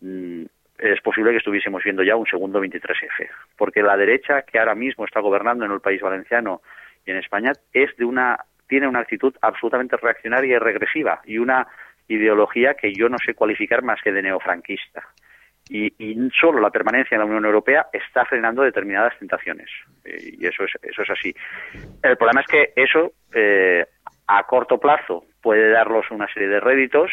[0.00, 0.44] mm,
[0.78, 3.28] es posible que estuviésemos viendo ya un segundo 23F.
[3.56, 6.62] Porque la derecha que ahora mismo está gobernando en el país valenciano
[7.04, 11.66] y en España es de una, tiene una actitud absolutamente reaccionaria y regresiva y una
[12.14, 15.02] ideología que yo no sé cualificar más que de neofranquista.
[15.72, 15.92] Y,
[16.40, 19.68] solo la permanencia en la Unión Europea está frenando determinadas tentaciones.
[20.04, 21.32] Eh, y eso es eso es así.
[22.02, 23.86] El problema es que eso eh,
[24.26, 27.10] a corto plazo puede darlos una serie de réditos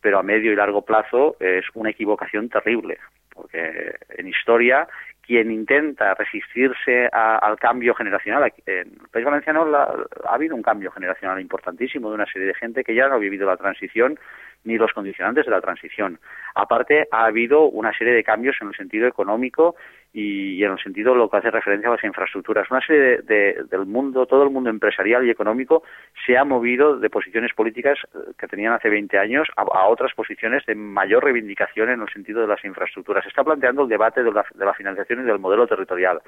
[0.00, 2.98] pero a medio y largo plazo es una equivocación terrible
[3.36, 4.86] porque en historia
[5.26, 8.52] quien intenta resistirse al cambio generacional.
[8.64, 12.84] En el País Valenciano ha habido un cambio generacional importantísimo de una serie de gente
[12.84, 14.18] que ya no ha vivido la transición
[14.66, 16.18] ni los condicionantes de la transición.
[16.54, 19.76] Aparte, ha habido una serie de cambios en el sentido económico
[20.12, 22.70] y, en el sentido de lo que hace referencia a las infraestructuras.
[22.70, 25.82] Una serie de, del mundo, todo el mundo empresarial y económico
[26.24, 30.64] se ha movido de posiciones políticas eh, que tenían hace 20 años a, otras posiciones
[30.66, 33.24] de mayor reivindicación en el sentido de las infraestructuras.
[33.24, 36.20] Se está planteando el debate de la, de la financiación y del modelo territorial.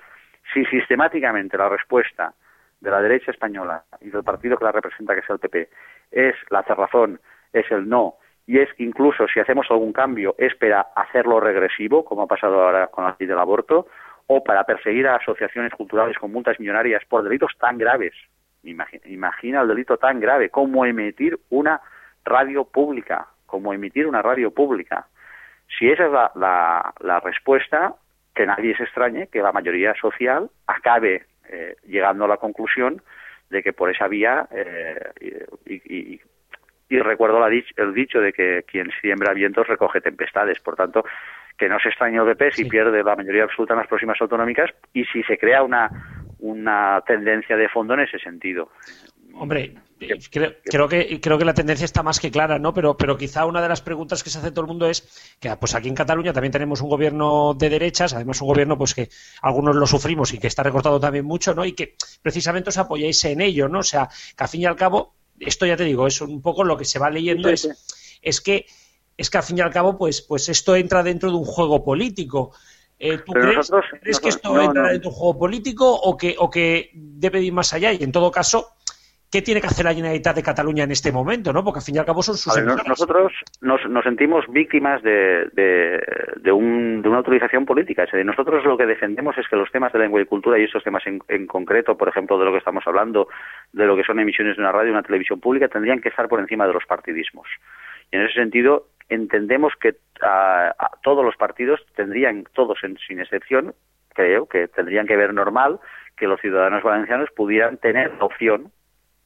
[0.52, 2.34] Si sistemáticamente la respuesta
[2.80, 5.68] de la derecha española y del partido que la representa, que es el PP,
[6.12, 7.20] es la cerrazón,
[7.52, 8.16] es el no,
[8.48, 12.86] y es incluso si hacemos algún cambio es para hacerlo regresivo, como ha pasado ahora
[12.86, 13.86] con la ley del aborto,
[14.26, 18.14] o para perseguir a asociaciones culturales con multas millonarias por delitos tan graves.
[18.62, 21.78] Imagina, el delito tan grave como emitir una
[22.24, 25.06] radio pública, como emitir una radio pública.
[25.78, 27.96] Si esa es la, respuesta,
[28.34, 33.02] que nadie se extrañe que la mayoría social acabe eh, llegando a la conclusión
[33.50, 36.20] de que por esa vía eh, y, y
[36.90, 40.60] recuerdo la el dicho de que quien siembra vientos recoge tempestades.
[40.60, 41.04] Por tanto,
[41.58, 44.70] que no se extrañe el BP si pierde la mayoría absoluta en las próximas autonómicas
[44.94, 45.90] y si se crea una,
[46.38, 48.70] una tendencia de fondo en ese sentido.
[49.34, 49.74] Hombre,
[50.30, 52.72] creo, creo, que creo que la tendencia está más que clara, ¿no?
[52.72, 55.54] Pero, pero quizá una de las preguntas que se hace todo el mundo es que
[55.56, 59.08] pues aquí en Cataluña también tenemos un gobierno de derechas, además un gobierno pues que
[59.42, 61.64] algunos lo sufrimos y que está recortado también mucho, ¿no?
[61.64, 63.80] Y que precisamente os apoyáis en ello, ¿no?
[63.80, 66.64] O sea, que al fin y al cabo esto ya te digo, es un poco
[66.64, 67.68] lo que se va leyendo, es,
[68.22, 68.66] es que
[69.18, 71.84] es que al fin y al cabo, pues, pues esto entra dentro de un juego
[71.84, 72.52] político.
[73.00, 76.90] Eh, ¿Tú crees, que esto entra dentro de un juego político o que, o que
[76.94, 77.92] debe ir más allá?
[77.92, 78.68] Y en todo caso,
[79.30, 81.52] ¿qué tiene que hacer la Generalitat de Cataluña en este momento?
[81.52, 81.64] ¿no?
[81.64, 87.20] Porque al fin y al cabo son sus Nosotros nos, sentimos víctimas de, de, una
[87.20, 88.06] utilización política.
[88.24, 91.02] nosotros lo que defendemos es que los temas de lengua y cultura y estos temas
[91.06, 93.28] en, concreto, por ejemplo, de lo que estamos hablando,
[93.72, 96.28] de lo que son emisiones de una radio y una televisión pública, tendrían que estar
[96.28, 97.48] por encima de los partidismos.
[98.10, 99.96] Y en ese sentido, entendemos que
[101.02, 103.74] todos los partidos tendrían, todos sin excepción,
[104.14, 105.78] creo que tendrían que ver normal
[106.16, 108.72] que los ciudadanos valencianos pudieran tener la opción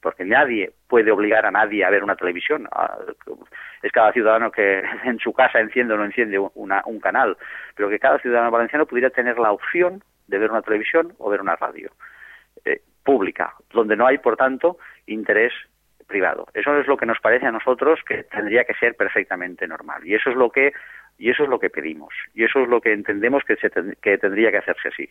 [0.02, 2.68] porque nadie puede obligar a nadie a ver una televisión.
[2.72, 2.98] Ah,
[3.82, 7.36] es cada ciudadano que en su casa enciende o no enciende un canal,
[7.74, 11.40] pero que cada ciudadano valenciano pudiera tener la opción de ver una televisión o ver
[11.40, 11.90] una radio
[12.64, 15.52] eh, pública, donde no hay, por tanto, interés
[16.06, 16.46] privado.
[16.52, 20.04] Eso es lo que nos parece a nosotros que tendría que ser perfectamente normal.
[20.04, 20.72] Y eso es lo que
[21.18, 24.18] y eso es lo que pedimos y eso es lo que entendemos que, se que
[24.18, 25.08] tendría que hacerse así.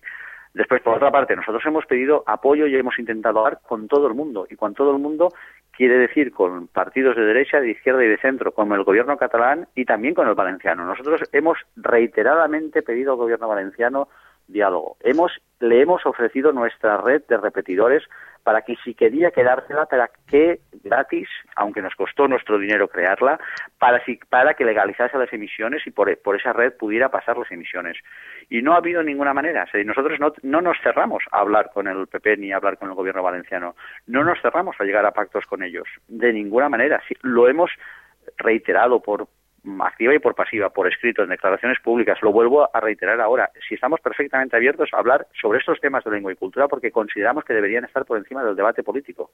[0.53, 4.13] Después, por otra parte, nosotros hemos pedido apoyo y hemos intentado hablar con todo el
[4.13, 4.47] mundo.
[4.49, 5.29] Y con todo el mundo
[5.71, 9.67] quiere decir con partidos de derecha, de izquierda y de centro, como el gobierno catalán
[9.75, 10.85] y también con el valenciano.
[10.85, 14.09] Nosotros hemos reiteradamente pedido al gobierno valenciano
[14.47, 14.97] diálogo.
[15.01, 18.03] Hemos, le hemos ofrecido nuestra red de repetidores
[18.43, 23.39] para que si quería quedársela, para que gratis, aunque nos costó nuestro dinero crearla,
[23.77, 27.51] para, si, para que legalizase las emisiones y por, por esa red pudiera pasar las
[27.51, 27.97] emisiones.
[28.49, 29.67] Y no ha habido ninguna manera.
[29.85, 32.95] nosotros no, no nos cerramos a hablar con el PP ni a hablar con el
[32.95, 33.75] gobierno valenciano.
[34.07, 35.87] No nos cerramos a llegar a pactos con ellos.
[36.07, 37.01] De ninguna manera.
[37.21, 37.71] lo hemos
[38.37, 39.27] reiterado por,
[39.79, 42.17] activa y por pasiva, por escrito, en declaraciones públicas.
[42.21, 43.51] Lo vuelvo a reiterar ahora.
[43.67, 47.43] Si estamos perfectamente abiertos a hablar sobre estos temas de lengua y cultura porque consideramos
[47.43, 49.31] que deberían estar por encima del debate político.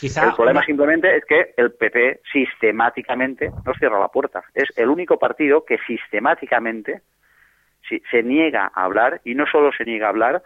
[0.00, 4.42] el problema simplemente es que el PP sistemáticamente nos cierra la puerta.
[4.54, 7.02] Es el único partido que sistemáticamente
[8.10, 10.42] se niega a hablar y no solo se niega a hablar,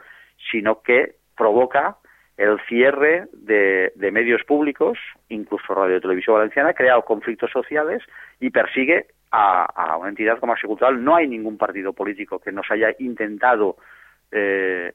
[0.51, 1.99] sino que provoca
[2.37, 8.03] el cierre de, medios públicos, incluso Radio Televisión Valenciana, ha creado conflictos sociales
[8.41, 11.03] y persigue a, una entidad como Asia Cultural.
[11.03, 13.77] No hay ningún partido político que nos haya intentado
[14.31, 14.93] eh,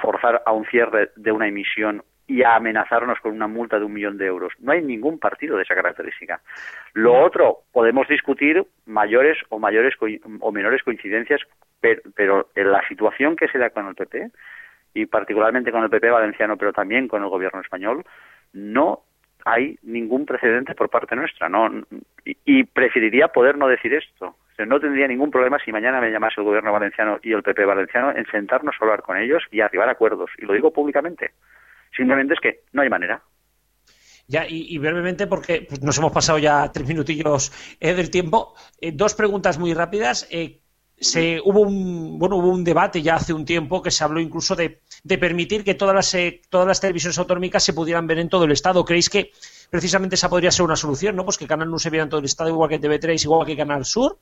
[0.00, 3.92] forzar a un cierre de una emisión y a amenazarnos con una multa de un
[3.92, 4.52] millón de euros.
[4.60, 6.40] No hay ningún partido de esa característica.
[6.94, 9.94] Lo otro, podemos discutir mayores o mayores
[10.40, 11.40] o menores coincidencias,
[11.80, 14.30] pero, pero en la situación que se da con el PP
[14.94, 18.04] y particularmente con el PP valenciano, pero también con el gobierno español,
[18.52, 19.02] no
[19.44, 21.70] hay ningún precedente por parte nuestra, no
[22.24, 24.36] y, preferiría poder no decir esto.
[24.66, 28.10] no tendría ningún problema si mañana me llamase el gobierno valenciano y el PP valenciano
[28.14, 30.30] en sentarnos a hablar con ellos y arribar a acuerdos.
[30.38, 31.32] Y lo digo públicamente.
[31.96, 33.20] Simplemente es que no hay manera.
[34.28, 39.14] Ya, y, brevemente, porque nos hemos pasado ya tres minutillos eh, del tiempo, eh, dos
[39.14, 40.26] preguntas muy rápidas.
[40.30, 40.61] Eh,
[41.02, 44.54] se, hubo un bueno hubo un debate ya hace un tiempo que se habló incluso
[44.54, 44.80] de,
[45.18, 46.16] permitir que todas las
[46.48, 48.84] todas las televisiones autonómicas se pudieran ver en todo el estado.
[48.84, 49.32] Creéis que
[49.70, 52.20] precisamente esa podría ser una solución no pues que Canal no se viera en todo
[52.20, 54.18] el estado igual que TV3 igual que Canal Sur.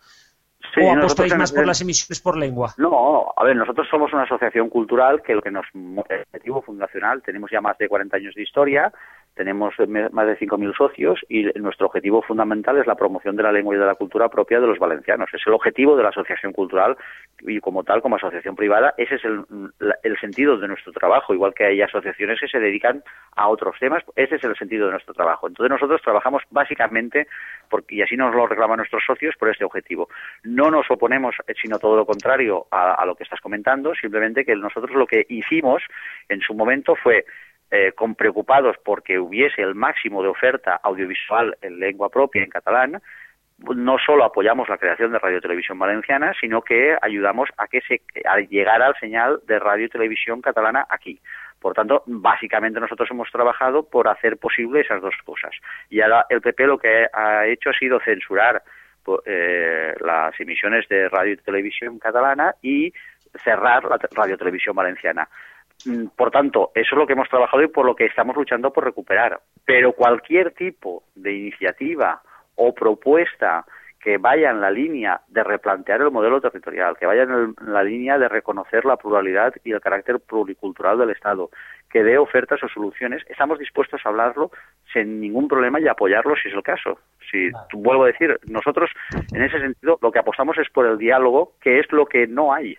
[0.76, 2.74] ¿O apostáis más por las emisiones por lengua?
[2.76, 5.66] No, a ver, nosotros somos una asociación cultural que lo que nos
[5.96, 8.92] objetivo fundacional, tenemos ya más de 40 años de historia,
[9.34, 9.74] tenemos
[10.12, 13.78] más de 5.000 socios y nuestro objetivo fundamental es la promoción de la lengua y
[13.78, 15.30] de la cultura propia de los valencianos.
[15.32, 16.96] Es el objetivo de la asociación cultural
[17.40, 21.64] y como tal, como asociación privada, ese es el, sentido de nuestro trabajo, igual que
[21.64, 23.02] hay asociaciones que se dedican
[23.36, 25.48] a otros temas, ese es el sentido de nuestro trabajo.
[25.48, 27.26] Entonces nosotros trabajamos básicamente,
[27.70, 30.08] porque, y así nos lo reclaman nuestros socios, por este objetivo.
[30.44, 34.54] No nos oponemos, sino todo lo contrario a, a lo que estás comentando, simplemente que
[34.54, 35.82] nosotros lo que hicimos
[36.28, 37.24] en su momento fue
[37.70, 43.00] eh, con preocupados porque hubiese el máximo de oferta audiovisual en lengua propia, en catalán,
[43.58, 48.00] no solo apoyamos la creación de Radio Televisión Valenciana, sino que ayudamos a que se
[48.24, 51.20] a llegara el señal de Radio Televisión Catalana aquí.
[51.60, 55.52] Por tanto, básicamente nosotros hemos trabajado por hacer posible esas dos cosas.
[55.90, 58.62] Y ahora el PP lo que ha hecho ha sido censurar
[59.26, 62.92] eh, las emisiones de Radio Televisión Catalana y
[63.44, 65.28] cerrar la Radio Televisión Valenciana.
[65.86, 68.72] Mm, por tanto, eso es lo que hemos trabajado y por lo que estamos luchando
[68.72, 69.40] por recuperar.
[69.64, 72.22] Pero cualquier tipo de iniciativa
[72.56, 73.64] o propuesta
[74.00, 78.18] que vaya en la línea de replantear el modelo territorial, que vaya en, la línea
[78.18, 81.50] de reconocer la pluralidad y el carácter pluricultural del Estado,
[81.90, 84.50] que dé ofertas o soluciones, estamos dispuestos a hablarlo
[84.92, 86.98] sin ningún problema y apoyarlo si es el caso.
[87.30, 88.90] Si vuelvo a decir, nosotros
[89.32, 92.54] en ese sentido lo que apostamos es por el diálogo, que es lo que no
[92.54, 92.76] hay.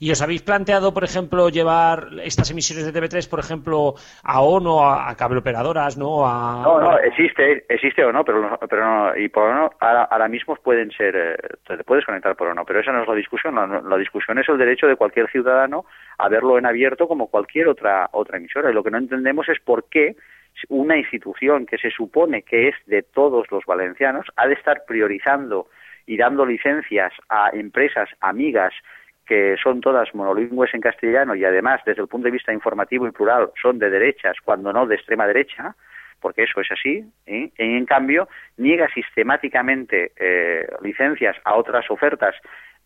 [0.00, 4.80] ¿Y os habéis planteado, por ejemplo, llevar estas emisiones de TV3, por ejemplo, a ONU,
[4.80, 6.26] a, a cable operadoras, ¿no?
[6.62, 10.90] No, no, existe, existe o no, pero, pero no, y por ONU ahora, mismo pueden
[10.90, 14.38] ser, eh, te puedes conectar por ONU, pero esa no es la discusión, la, discusión
[14.38, 15.84] es el derecho de cualquier ciudadano
[16.18, 18.70] a verlo en abierto como cualquier otra, otra emisora.
[18.70, 20.16] Y lo que no entendemos es por qué
[20.68, 25.68] una institución que se supone que es de todos los valencianos ha de estar priorizando
[26.06, 28.72] y dando licencias a empresas amigas
[29.28, 33.10] que son todas monolingües en castellano y además desde el punto de vista informativo y
[33.10, 35.76] plural son de derechas cuando no de extrema derecha,
[36.18, 37.50] porque eso es así, ¿eh?
[37.58, 42.34] y en cambio niega sistemáticamente eh, licencias a otras ofertas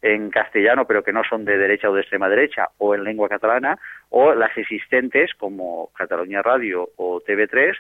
[0.02, 3.28] en castellano pero que no son de derecha o de extrema derecha o en lengua
[3.28, 3.78] catalana
[4.10, 7.76] o las existentes como Cataluña Radio o TV3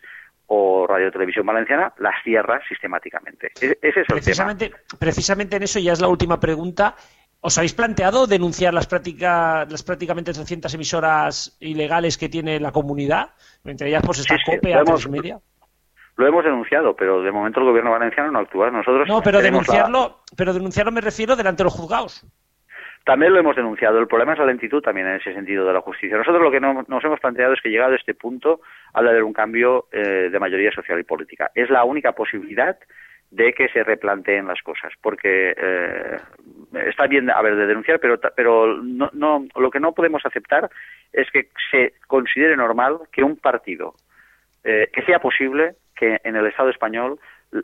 [0.46, 3.48] o Radio Televisión Valenciana las cierra sistemáticamente.
[3.60, 6.94] E-, ese es el precisamente, Precisamente en eso ya es la última pregunta.
[7.44, 13.30] ¿Os habéis planteado denunciar las, prácticas, las prácticamente 300 emisoras ilegales que tiene la comunidad?
[13.64, 15.38] Entre ellas, pues está COPE, a Media.
[16.16, 18.70] Lo hemos denunciado, pero de momento el gobierno valenciano no actúa.
[18.70, 22.24] Nosotros no, pero denunciarlo, pero denunciarlo me refiero delante de los juzgados.
[23.04, 23.98] También lo hemos denunciado.
[23.98, 26.16] El problema es la lentitud también en ese sentido de la justicia.
[26.16, 28.60] Nosotros lo que nos hemos planteado es que llegado a este punto
[28.92, 31.50] habla de un cambio eh, de mayoría social y política.
[31.56, 32.78] Es la única posibilidad
[33.32, 36.16] de que se replanteen las cosas, porque eh,
[36.86, 40.70] está bien, a ver, de denunciar, pero, pero no, no, lo que no podemos aceptar
[41.14, 43.94] es que se considere normal que un partido,
[44.64, 47.18] eh, que sea posible que en el Estado español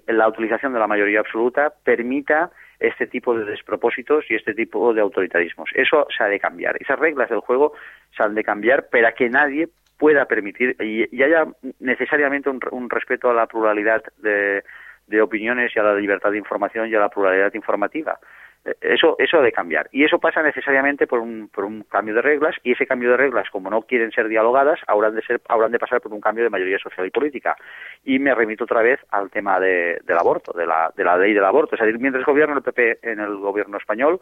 [0.07, 2.51] la utilización de la mayoría absoluta permita
[2.81, 5.69] este tipo de despropósitos y este tipo de autoritarismos.
[5.75, 6.77] Eso se ha de cambiar.
[6.81, 7.75] Esas reglas del juego
[8.17, 11.47] se han de cambiar para que nadie pueda permitir y, haya
[11.81, 14.63] necesariamente un respeto a la pluralidad de,
[15.09, 18.19] de opiniones y a la libertad de información y a la pluralidad informativa.
[18.65, 19.89] Eh, eso, eso de cambiar.
[19.93, 23.17] Y eso pasa necesariamente por un, por un cambio de reglas, y ese cambio de
[23.17, 26.45] reglas, como no quieren ser dialogadas, habrán de, ser, habrán de pasar por un cambio
[26.45, 27.57] de mayoría social y política.
[28.05, 31.33] Y me remito otra vez al tema de, del aborto, de la, de la ley
[31.33, 31.75] del aborto.
[31.75, 34.21] Es decir, mientras gobierna el PP en el gobierno español,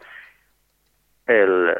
[1.27, 1.75] el,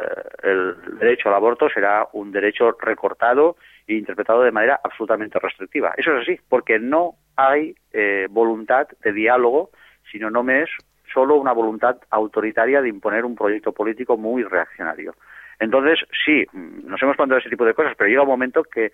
[0.99, 3.55] derecho al aborto será un derecho recortado
[3.88, 5.93] e interpretado de manera absolutamente restrictiva.
[5.97, 9.69] Eso es así, porque no hay eh, voluntad de diálogo,
[10.11, 10.69] sino no es
[11.13, 15.15] solo una voluntad autoritaria de imponer un proyecto político muy reaccionario.
[15.59, 18.91] Entonces, sí, nos hemos planteado ese tipo de cosas, pero llega un momento que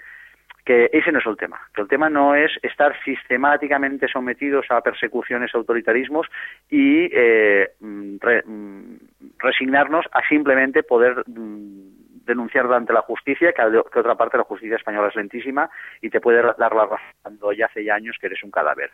[0.66, 4.82] que ese no es el tema, que el tema no es estar sistemáticamente sometidos a
[4.82, 6.28] persecuciones, autoritarismos
[6.70, 8.16] y eh, mm,
[8.46, 8.98] mm,
[9.40, 15.10] resignarnos a simplemente poder mm, denunciar ante la justicia, que, otra parte la justicia española
[15.10, 15.70] es lentísima
[16.02, 18.92] y te puede dar la razón cuando ya hace ya años que eres un cadáver.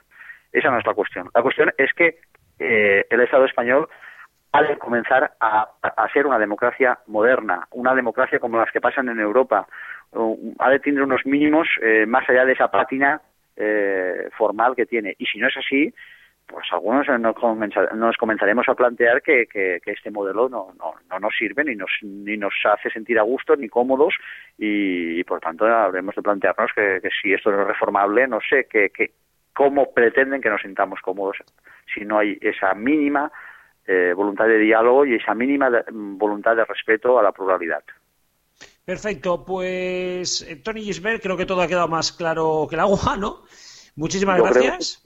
[0.51, 1.29] Esa no es la cuestión.
[1.33, 2.19] La cuestión es que
[2.57, 3.87] eh, el Estado español
[4.51, 9.07] ha de comenzar a, a, ser una democracia moderna, una democracia como las que pasan
[9.09, 9.67] en Europa,
[10.57, 13.21] ha de tener unos mínimos eh, más allá de esa pátina
[13.55, 15.15] eh, formal que tiene.
[15.19, 15.93] Y si no es así,
[16.49, 21.91] pues algunos nos, comenzaremos a plantear que, este modelo no, no, nos sirve ni nos,
[22.01, 24.15] ni nos hace sentir a gusto ni cómodos
[24.57, 29.11] y, por tanto habremos de plantearnos que, si esto no es reformable, no sé que,
[29.53, 31.37] cómo pretenden que nos sintamos cómodos
[31.93, 33.31] si no hay esa mínima
[33.85, 37.83] eh, voluntad de diálogo y esa mínima voluntad de respeto a la pluralidad.
[38.83, 43.17] Perfecto, pues eh, Tony Gisbert, creo que todo ha quedado más claro que el agua,
[43.17, 43.43] ¿no?
[43.95, 45.03] Muchísimas gracias.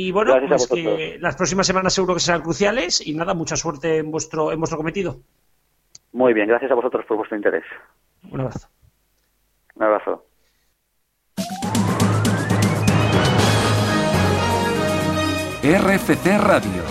[0.00, 3.96] Y bueno, pues que las próximas semanas seguro que serán cruciales y nada, mucha suerte
[3.96, 5.16] en vuestro, en vuestro cometido.
[6.12, 7.64] Muy bien, gracias a vosotros por vuestro interés.
[8.30, 8.68] Un abrazo.
[9.74, 10.24] Un abrazo.
[15.64, 16.87] RFC Radio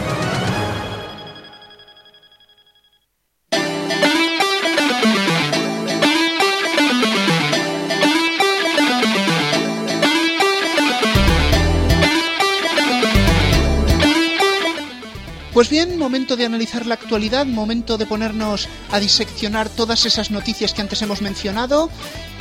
[15.57, 20.71] Pues bien, momento de analizar la actualidad, momento de ponernos a diseccionar todas esas noticias
[20.71, 21.89] que antes hemos mencionado.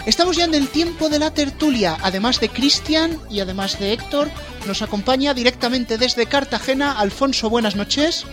[0.05, 1.97] Estamos ya en el tiempo de la tertulia.
[2.03, 4.29] Además de Cristian y además de Héctor,
[4.67, 7.49] nos acompaña directamente desde Cartagena Alfonso.
[7.49, 8.27] Buenas noches.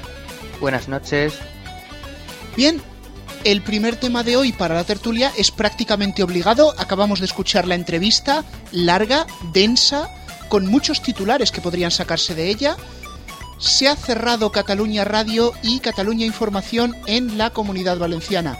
[0.60, 1.36] Buenas noches.
[2.58, 2.82] Bien,
[3.46, 6.74] el primer tema de hoy para la tertulia es prácticamente obligado.
[6.78, 10.10] Acabamos de escuchar la entrevista, larga, densa,
[10.50, 12.76] con muchos titulares que podrían sacarse de ella
[13.64, 18.58] se ha cerrado Cataluña Radio y Cataluña Información en la comunidad valenciana.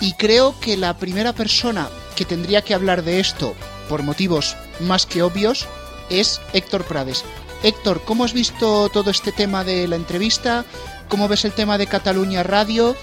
[0.00, 3.54] Y creo que la primera persona que tendría que hablar de esto,
[3.88, 5.66] por motivos más que obvios,
[6.10, 7.24] es Héctor Prades.
[7.64, 10.64] Héctor, ¿cómo has visto todo este tema de la entrevista?
[11.08, 12.94] ¿Cómo ves el tema de Cataluña Radio?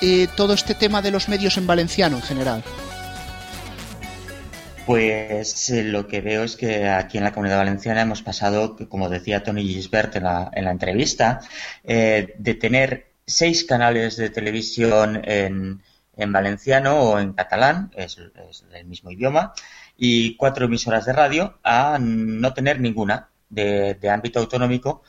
[0.00, 2.64] Eh, todo este tema de los medios en valenciano en general.
[4.88, 9.10] Pues eh, lo que veo es que aquí en la Comunidad Valenciana hemos pasado, como
[9.10, 11.40] decía Tony Gisbert en la, en la entrevista,
[11.84, 15.82] eh, de tener seis canales de televisión en,
[16.16, 18.16] en valenciano o en catalán, es,
[18.72, 19.52] el mismo idioma,
[19.98, 25.02] y cuatro emisoras de radio, a no tener ninguna de ámbito autonómico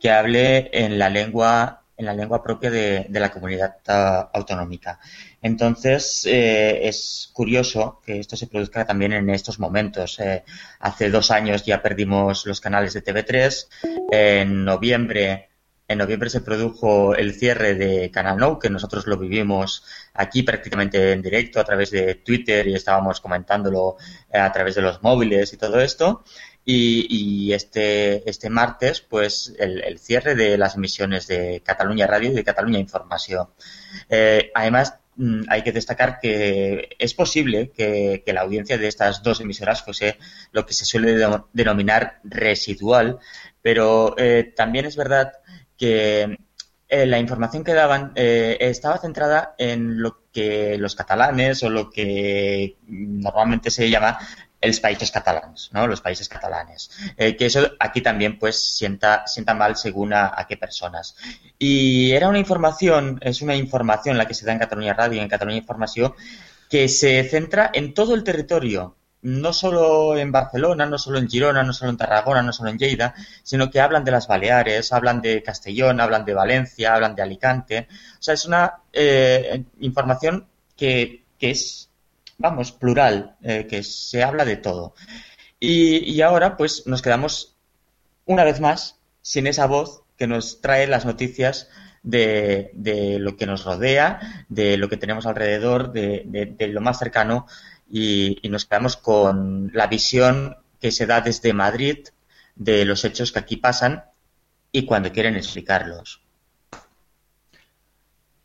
[0.00, 4.98] que hable en la lengua en la lengua propia de, la comunidad ah, autonómica.
[5.40, 10.18] Entonces, eh, es curioso que esto se produzca también en estos momentos.
[10.20, 10.44] Eh,
[10.80, 13.68] hace dos años ya perdimos los canales de TV3.
[14.10, 15.50] En noviembre,
[15.86, 19.84] en noviembre se produjo el cierre de Canal No, que nosotros lo vivimos
[20.14, 23.96] aquí prácticamente en directo a través de Twitter y estábamos comentándolo
[24.32, 26.24] eh, a través de los móviles y todo esto.
[26.66, 32.44] Y, este, este martes, pues el, cierre de las emisiones de Cataluña Radio y de
[32.44, 33.48] Cataluña Información.
[34.08, 39.40] Eh, además, mm, hay que destacar que es posible que, la audiencia de estas dos
[39.40, 40.18] emisoras fuese
[40.52, 41.16] lo que se suele
[41.52, 43.18] denominar residual,
[43.60, 45.32] pero eh, también es verdad
[45.76, 46.38] que
[46.88, 52.76] eh, la información que daban estaba centrada en lo que los catalanes o lo que
[52.86, 54.18] normalmente se llama
[54.66, 55.86] los países catalanes, ¿no?
[55.86, 56.90] Los países catalanes.
[57.16, 61.16] Eh, que eso aquí también pues sienta, sienta mal según a, qué personas.
[61.58, 65.22] Y era una información, es una información la que se da en Cataluña Radio y
[65.22, 66.14] en Cataluña Información
[66.68, 71.62] que se centra en todo el territorio, no solo en Barcelona, no solo en Girona,
[71.62, 75.22] no solo en Tarragona, no solo en Lleida, sino que hablan de las Baleares, hablan
[75.22, 77.88] de Castellón, hablan de Valencia, hablan de Alicante.
[78.18, 80.46] O sea, es una eh, información
[80.76, 81.90] que, que es
[82.38, 84.94] vamos, plural, eh, que se habla de todo.
[85.60, 87.56] Y, ahora, pues, nos quedamos
[88.26, 91.68] una vez más sin esa voz que nos trae las noticias
[92.02, 92.70] de,
[93.18, 97.46] lo que nos rodea, de lo que tenemos alrededor, de, lo más cercano,
[97.90, 102.08] y, nos quedamos con la visión que se da desde Madrid
[102.56, 104.04] de los hechos que aquí pasan
[104.70, 106.20] y cuando quieren explicarlos.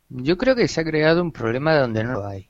[0.08, 2.49] Yo creo que se ha creado un problema de donde no lo hay.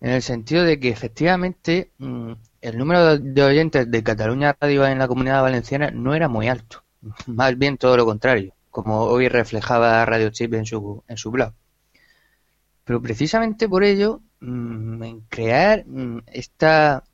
[0.00, 4.98] En el sentido de que efectivamente mm, el número de oyentes de Cataluña Radio en
[4.98, 6.84] la comunidad valenciana no era muy alto.
[7.26, 11.52] Más bien todo lo contrario, como hoy reflejaba Radio Chip en su, en su blog.
[12.84, 17.04] Pero precisamente por ello, mm, crear mm, esta,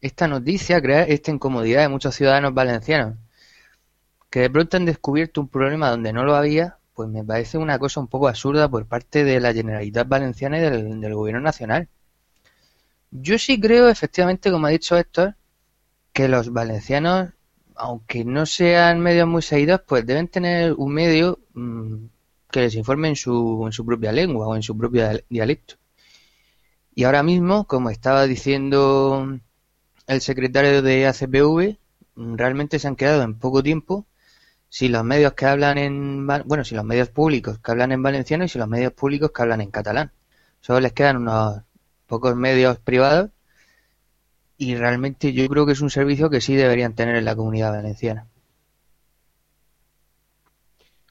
[0.00, 3.16] esta noticia, crear esta incomodidad de muchos ciudadanos valencianos,
[4.30, 7.78] que de pronto han descubierto un problema donde no lo había, pues me parece una
[7.78, 11.88] cosa un poco absurda por parte de la Generalitat Valenciana y del, Gobierno Nacional.
[13.10, 15.36] Yo sí creo, efectivamente, como ha dicho Héctor,
[16.12, 17.32] que los valencianos,
[17.74, 22.06] aunque no sean medios muy seguidos, pues deben tener un medio mm,
[22.50, 25.76] que les informe en su, en su propia lengua o en su propio dialecto.
[26.94, 29.38] Y ahora mismo, como estaba diciendo
[30.06, 31.78] el secretario de ACPV,
[32.16, 34.06] realmente se han quedado en poco tiempo
[34.68, 38.44] si los medios que hablan en bueno si los medios públicos que hablan en valenciano
[38.44, 40.12] y si los medios públicos que hablan en catalán
[40.60, 41.62] solo les quedan unos
[42.06, 43.30] pocos medios privados
[44.58, 47.72] y realmente yo creo que es un servicio que sí deberían tener en la comunidad
[47.72, 48.26] valenciana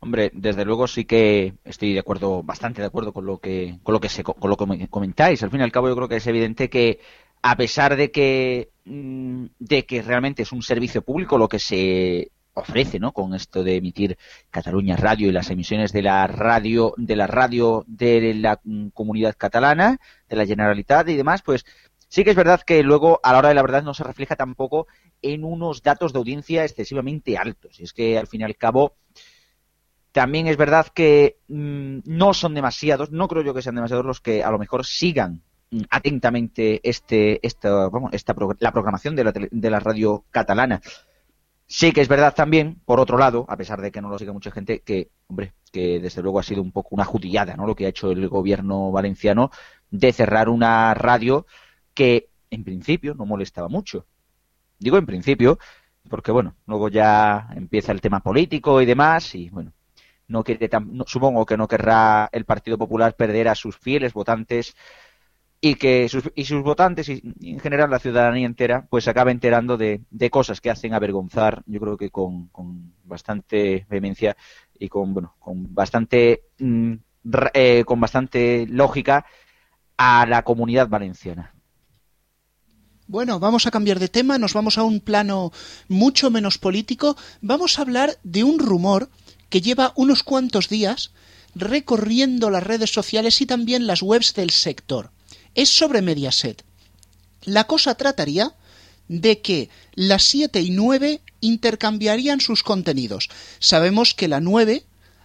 [0.06, 3.94] Hombre, desde luego sí que estoy de acuerdo, bastante de acuerdo con lo que con
[3.94, 5.42] lo que se, con lo que comentáis.
[5.42, 7.00] Al fin y al cabo, yo creo que es evidente que
[7.42, 12.32] a pesar de que mm, de que realmente es un servicio público lo que se
[12.56, 13.12] ofrece, ¿no?
[13.12, 14.18] Con esto de emitir
[14.50, 18.60] Cataluña Radio y las emisiones de la radio, de la radio de la
[18.94, 21.66] comunidad catalana, de la Generalitat y demás, pues
[22.08, 24.36] sí que es verdad que luego a la hora de la verdad no se refleja
[24.36, 24.88] tampoco
[25.22, 27.80] en unos datos de audiencia excesivamente altos.
[27.80, 28.96] Y es que al fin y al cabo
[30.14, 34.22] también es verdad que mm, no son demasiados, no creo yo que sean demasiados los
[34.22, 35.42] que a lo mejor sigan
[35.72, 40.82] mm, atentamente este, esta, vamos, esta, la programación de la, de la radio catalana.
[41.68, 44.34] Sí que es verdad también, por otro lado, a pesar de que no lo siga
[44.34, 47.66] mucha gente, que, hombre, que desde luego ha sido un poco una jutillada, ¿no?
[47.66, 49.50] Lo que ha hecho el gobierno valenciano
[49.90, 51.48] de cerrar una radio
[51.96, 54.06] que, en principio, no molestaba mucho.
[54.78, 55.58] Digo en principio,
[56.08, 59.74] porque, bueno, luego ya empieza el tema político y demás, y, bueno,
[60.28, 60.70] no quiere
[61.08, 64.76] supongo que no querrá el Partido Popular perder a sus fieles votantes
[65.68, 70.04] y que sus, votantes y, en general la ciudadanía entera pues se acabe enterando de,
[70.30, 74.38] cosas que hacen avergonzar yo creo que con, con bastante vehemencia
[74.78, 76.94] y con bueno con bastante mm,
[77.56, 79.26] eh, con bastante lógica
[79.98, 81.52] a la comunidad valenciana
[83.08, 85.52] bueno, vamos a cambiar de tema, nos vamos a un plano
[85.88, 87.16] mucho menos político.
[87.40, 89.12] Vamos a hablar de un rumor
[89.50, 91.12] que lleva unos cuantos días
[91.54, 95.12] recorriendo las redes sociales y también las webs del sector
[95.56, 96.64] es sobre Mediaset.
[97.44, 98.54] La cosa trataría
[99.08, 103.30] de que las 7 y 9 intercambiarían sus contenidos.
[103.60, 104.84] Sabemos que la 9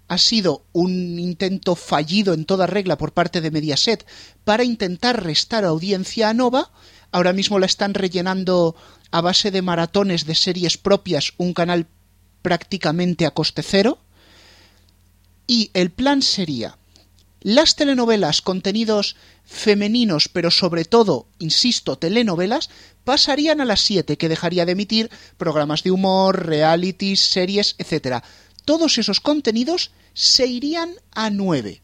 [0.09, 4.05] ha sido un intento fallido en toda regla por parte de Mediaset
[4.45, 6.73] para intentar restar audiencia a Nova.
[7.13, 8.75] Ahora mismo la están rellenando
[9.13, 11.87] a base de maratones de series propias, un canal
[12.43, 13.99] prácticamente a coste cero.
[15.47, 16.77] Y el plan sería
[17.41, 22.71] las telenovelas, contenidos femeninos, pero sobre todo, insisto, telenovelas,
[23.05, 28.23] pasarían a las 7, que dejaría de emitir programas de humor, realities, series, etc.
[28.65, 31.83] Todos esos contenidos se irían a 9.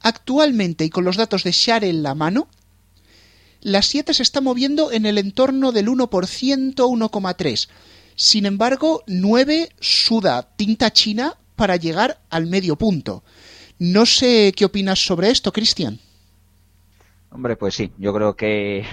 [0.00, 2.48] Actualmente, y con los datos de Share en la mano,
[3.62, 6.08] las 7 se está moviendo en el entorno del 1%,
[6.74, 7.68] 1,3%.
[8.16, 13.22] Sin embargo, 9 suda tinta china para llegar al medio punto.
[13.80, 15.98] No sé qué opinas sobre esto, Cristian.
[17.30, 18.84] Hombre, pues sí, yo creo que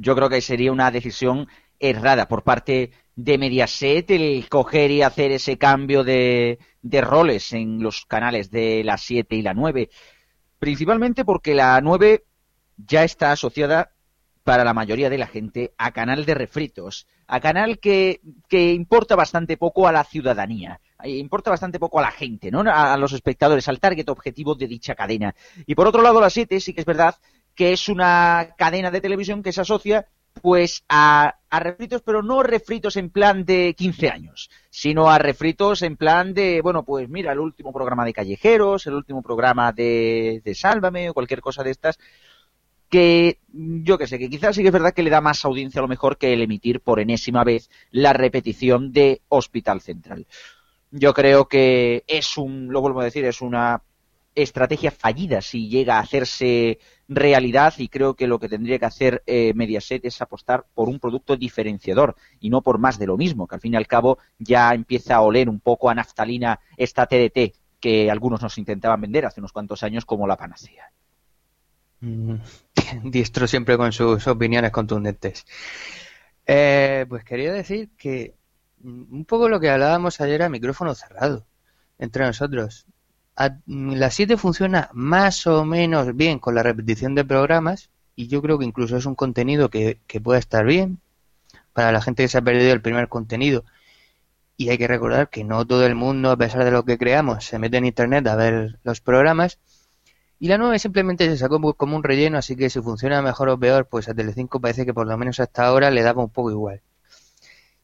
[0.00, 1.48] yo creo que sería una decisión
[1.80, 7.82] errada por parte de Mediaset el coger y hacer ese cambio de, de roles en
[7.82, 9.90] los canales de la 7 y la 9.
[10.60, 12.22] Principalmente porque la 9
[12.76, 13.90] ya está asociada
[14.44, 19.16] para la mayoría de la gente a canal de refritos, a canal que, que importa
[19.16, 22.60] bastante poco a la ciudadanía, importa bastante poco a la gente, ¿no?
[22.66, 25.34] A, los espectadores, al target objetivo de dicha cadena.
[25.66, 27.16] Y por otro lado, la 7 sí que es verdad
[27.54, 30.06] que es una cadena de televisión que se asocia
[30.40, 35.82] pues a, a, refritos, pero no refritos en plan de 15 años, sino a refritos
[35.82, 40.40] en plan de, bueno, pues mira, el último programa de Callejeros, el último programa de,
[40.42, 41.98] de Sálvame o cualquier cosa de estas,
[42.92, 45.78] que yo que sé, que quizás sí que es verdad que le da más audiencia
[45.78, 50.26] a lo mejor que el emitir por enésima vez la repetición de Hospital Central.
[50.92, 53.82] Yo creo que es un, lo vuelvo a decir, es una
[54.34, 56.78] estrategia fallida si llega a hacerse
[57.08, 60.98] realidad y creo que lo que tendría que hacer eh, Mediaset es apostar por un
[60.98, 64.18] producto diferenciador y no por más de lo mismo, que al fin y al cabo
[64.38, 69.26] ya empieza a oler un poco a naftalina esta TDT que algunos nos intentaban vender
[69.26, 70.92] hace unos cuantos años como la panacea.
[72.00, 72.34] Mm,
[73.04, 75.46] diestro siempre con sus opiniones contundentes.
[76.46, 78.34] Eh, pues quería decir que
[78.82, 81.46] un poco lo que hablábamos ayer a micrófono cerrado
[81.98, 82.86] entre nosotros.
[83.66, 88.58] la 7 funciona más o menos bien con la repetición de programas y yo creo
[88.58, 91.00] que incluso es un contenido que, que puede estar bien
[91.72, 93.64] para la gente que se ha perdido el primer contenido.
[94.56, 97.44] Y hay que recordar que no todo el mundo, a pesar de lo que creamos,
[97.44, 99.58] se mete en internet a ver los programas.
[100.38, 103.58] Y la 9 simplemente se sacó como un relleno, así que si funciona mejor o
[103.58, 106.50] peor, pues a Telecinco parece que por lo menos hasta ahora le daba un poco
[106.50, 106.82] igual.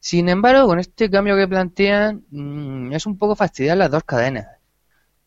[0.01, 4.47] Sin embargo, con este cambio que plantean, mm, es un poco fastidiar las dos cadenas.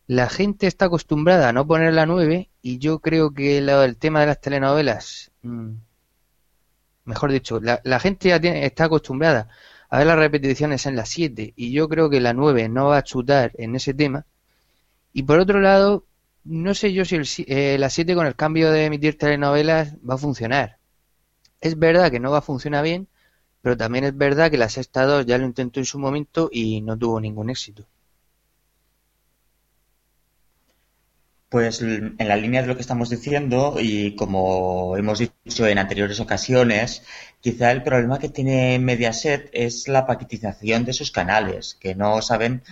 [0.07, 4.21] La gente está acostumbrada a no poner la 9 y yo creo que el tema
[4.21, 5.71] de las telenovelas, mm,
[7.05, 9.47] mejor dicho, la, gente ya tiene, está acostumbrada
[9.89, 12.97] a ver las repeticiones en la 7 y yo creo que la 9 no va
[12.97, 14.25] a chutar en ese tema.
[15.13, 16.05] Y por otro lado,
[16.43, 20.15] no sé yo si el, eh, la 7 con el cambio de emitir telenovelas va
[20.15, 20.77] a funcionar.
[21.61, 23.07] Es verdad que no va a funcionar bien,
[23.61, 26.81] pero también es verdad que la Sexta 2 ya lo intentó en su momento y
[26.81, 27.85] no tuvo ningún éxito.
[31.49, 36.19] Pues en la línea de lo que estamos diciendo y como hemos dicho en anteriores
[36.21, 37.03] ocasiones,
[37.41, 42.63] quizá el problema que tiene Mediaset es la paquetización de sus canales, que no saben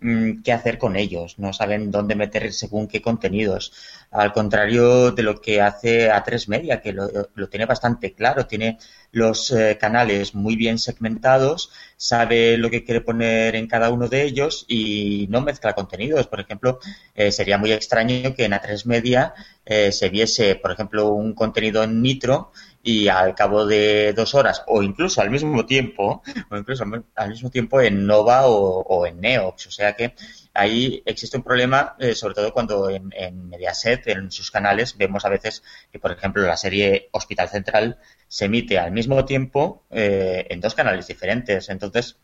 [0.00, 3.72] Mm, qué hacer con ellos, no saben dónde meter según qué contenidos.
[4.12, 7.08] Al contrario de lo que hace A3 Media, que lo,
[7.50, 8.78] tiene bastante claro, tiene
[9.10, 14.22] los eh, canales muy bien segmentados, sabe lo que quiere poner en cada uno de
[14.22, 16.28] ellos y no mezcla contenidos.
[16.28, 16.78] Por ejemplo,
[17.16, 19.34] eh, sería muy extraño que en A3 Media
[19.66, 24.62] eh, se viese, por ejemplo, un contenido en Nitro y al cabo de dos horas
[24.66, 26.84] o incluso al mismo tiempo o incluso
[27.16, 30.14] al mismo tiempo en Nova o, en Neox o sea que
[30.54, 35.28] ahí existe un problema eh, sobre todo cuando en, Mediaset en sus canales vemos a
[35.28, 37.98] veces que por ejemplo la serie Hospital Central
[38.28, 42.16] se emite al mismo tiempo eh, en dos canales diferentes entonces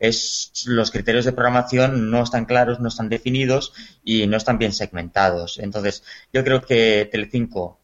[0.00, 4.72] es, los criterios de programación no están claros, no están definidos y no están bien
[4.72, 5.58] segmentados.
[5.58, 6.02] Entonces,
[6.32, 7.79] yo creo que Telecinco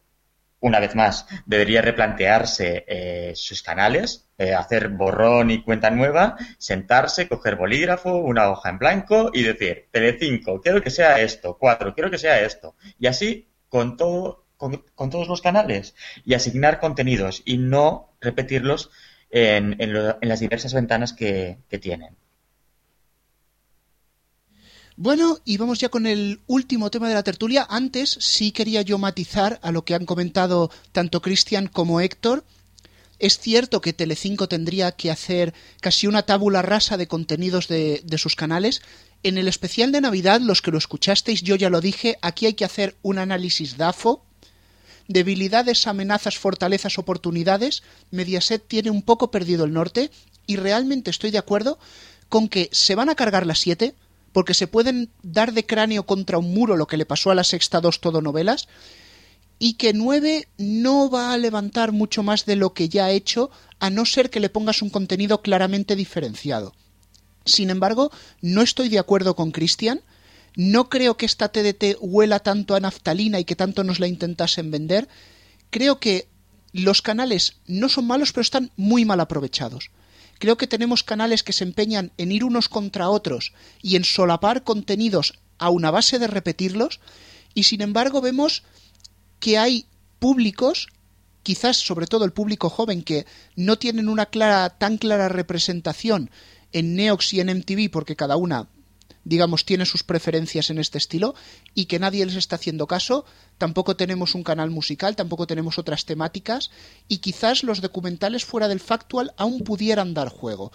[0.59, 7.27] una vez más, debería replantearse eh, sus canales, eh, hacer borrón y cuenta nueva, sentarse,
[7.27, 12.09] coger bolígrafo, una hoja en blanco y decir, Telecinco, quiero que sea esto, cuatro, quiero
[12.09, 12.75] que sea esto.
[12.99, 15.95] Y así con todo, con, todos los canales
[16.25, 18.89] y asignar contenidos y no repetirlos
[19.29, 19.77] en,
[20.21, 22.15] las diversas ventanas que tienen.
[24.99, 27.67] Bueno, y vamos ya con el último tema de la tertulia.
[27.69, 32.43] Antes sí quería yo matizar a lo que han comentado tanto Cristian como Héctor.
[33.19, 38.17] Es cierto que Telecinco tendría que hacer casi una tábula rasa de contenidos de, de
[38.17, 38.81] sus canales.
[39.21, 42.55] En el especial de Navidad, los que lo escuchasteis, yo ya lo dije, aquí hay
[42.55, 44.25] que hacer un análisis DAFO.
[45.07, 47.83] Debilidades, amenazas, fortalezas, oportunidades.
[48.09, 50.09] Mediaset tiene un poco perdido el norte
[50.47, 51.77] y realmente estoy de acuerdo
[52.29, 53.93] con que se van a cargar las siete
[54.37, 57.43] porque se pueden dar de cráneo contra un muro lo que le pasó a la
[57.43, 58.67] sexta dos todo novelas,
[59.57, 63.49] y que 9 no va a levantar mucho más de lo que ya ha hecho,
[63.79, 66.75] a no ser que le pongas un contenido claramente diferenciado.
[67.45, 70.01] Sin embargo, no estoy de acuerdo con Cristian,
[70.55, 74.69] no creo que esta TDT huela tanto a naftalina y que tanto nos la intentasen
[74.69, 75.07] vender,
[75.71, 76.27] creo que
[76.73, 79.89] los canales no son malos, pero están muy mal aprovechados.
[80.39, 84.63] Creo que tenemos canales que se empeñan en ir unos contra otros y en solapar
[84.63, 86.99] contenidos a una base de repetirlos
[87.53, 88.63] y sin embargo vemos
[89.39, 89.85] que hay
[90.19, 90.87] públicos
[91.43, 93.25] quizás sobre todo el público joven que
[93.55, 96.29] no tienen una clara tan clara representación
[96.73, 98.67] en Neox y en MTV porque cada una
[99.27, 101.35] digamos, tiene sus preferencias en este estilo
[101.73, 103.25] y que nadie les está haciendo caso.
[103.57, 106.71] Tampoco tenemos un canal musical, tampoco tenemos otras temáticas
[107.09, 110.71] y quizás los documentales fuera del factual aún pudieran dar juego.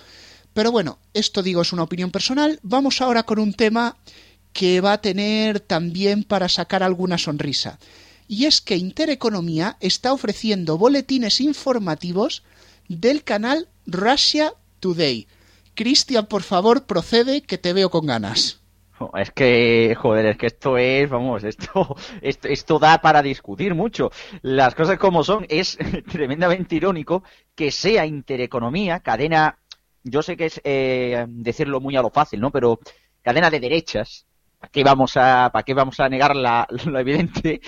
[0.53, 2.61] Pero bueno, esto digo es una opinión personal.
[2.63, 3.97] Vamos ahora con un tema
[4.53, 7.79] que va a tener también para sacar alguna sonrisa.
[8.29, 12.43] Y es que Intereconomía está ofreciendo boletines informativos
[12.89, 15.27] del canal Russia Today
[15.75, 18.63] Cristian, por favor, procede, que te veo con ganas.
[19.17, 24.11] Es que, joder, es que esto es, vamos, esto, esto, da para discutir mucho.
[24.43, 25.79] Las cosas como son, es
[26.11, 27.23] tremendamente irónico
[27.55, 29.59] que sea Intereconomía, cadena,
[30.05, 32.51] yo sé que es eh, decirlo muy a lo fácil, ¿no?
[32.51, 32.81] Pero
[33.23, 34.27] cadena de derechas,
[34.59, 37.61] ¿para qué vamos a, para qué vamos a negar la, lo evidente?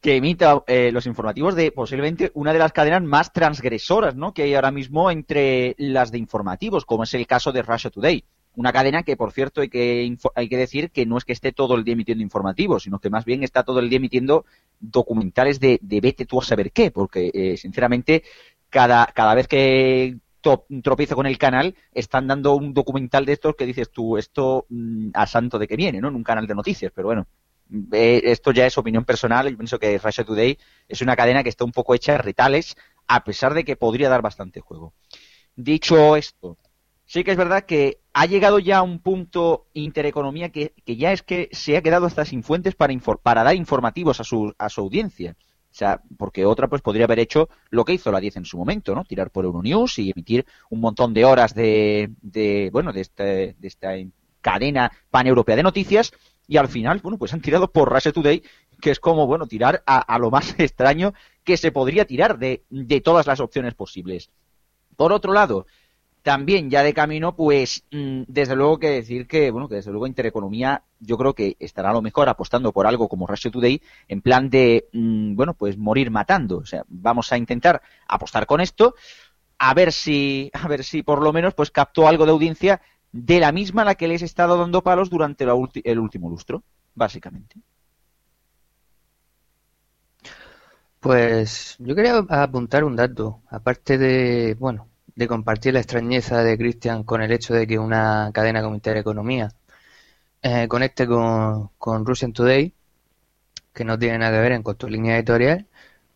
[0.00, 4.32] Que emita eh, los informativos de posiblemente una de las cadenas más transgresoras ¿no?
[4.32, 8.24] que hay ahora mismo entre las de informativos, como es el caso de Russia Today.
[8.54, 11.52] Una cadena que, por cierto, hay que, hay que decir que no es que esté
[11.52, 14.46] todo el día emitiendo informativos, sino que más bien está todo el día emitiendo
[14.80, 18.24] documentales de, de vete tú a saber qué, porque, eh, sinceramente,
[18.68, 20.16] cada, cada vez que
[20.82, 25.10] tropiezo con el canal, están dando un documental de estos que dices tú, esto mm,
[25.14, 26.08] a santo de que viene, ¿no?
[26.08, 27.26] En un canal de noticias, pero bueno,
[27.92, 30.58] eh, esto ya es opinión personal, yo pienso que Russia Today
[30.88, 34.08] es una cadena que está un poco hecha de retales, a pesar de que podría
[34.08, 34.94] dar bastante juego.
[35.56, 36.56] Dicho esto,
[37.04, 41.22] sí que es verdad que ha llegado ya a un punto intereconomía que, ya es
[41.22, 44.80] que se ha quedado hasta sin fuentes para, para dar informativos a su, a su
[44.82, 45.36] audiencia.
[45.70, 48.56] O sea, porque otra pues podría haber hecho lo que hizo la 10 en su
[48.56, 49.04] momento, ¿no?
[49.04, 53.68] Tirar por Euronews y emitir un montón de horas de, de bueno, de, este, de
[53.68, 53.92] esta
[54.40, 56.12] cadena paneuropea de noticias
[56.48, 58.42] y al final, bueno, pues han tirado por Russia Today,
[58.80, 61.12] que es como, bueno, tirar a, lo más extraño
[61.44, 64.30] que se podría tirar de, de todas las opciones posibles.
[64.96, 65.66] Por otro lado,
[66.22, 70.06] también ya de camino, pues mm, desde luego que decir que, bueno, que desde luego
[70.06, 74.22] Intereconomía yo creo que estará a lo mejor apostando por algo como Russia Today en
[74.22, 76.58] plan de, mm, bueno, pues morir matando.
[76.58, 78.94] O sea, vamos a intentar apostar con esto,
[79.58, 82.80] a ver si, a ver si por lo menos pues captó algo de audiencia
[83.12, 85.44] de la misma a la que les he estado dando palos durante
[85.84, 86.62] el último lustro,
[86.94, 87.56] básicamente.
[91.00, 97.04] Pues yo quería apuntar un dato, aparte de, bueno, de compartir la extrañeza de Cristian
[97.04, 99.52] con el hecho de que una cadena como Intereconomía
[100.42, 102.74] eh, conecte con, con Russian Today,
[103.72, 105.66] que no tiene nada que ver en cuanto a línea editorial.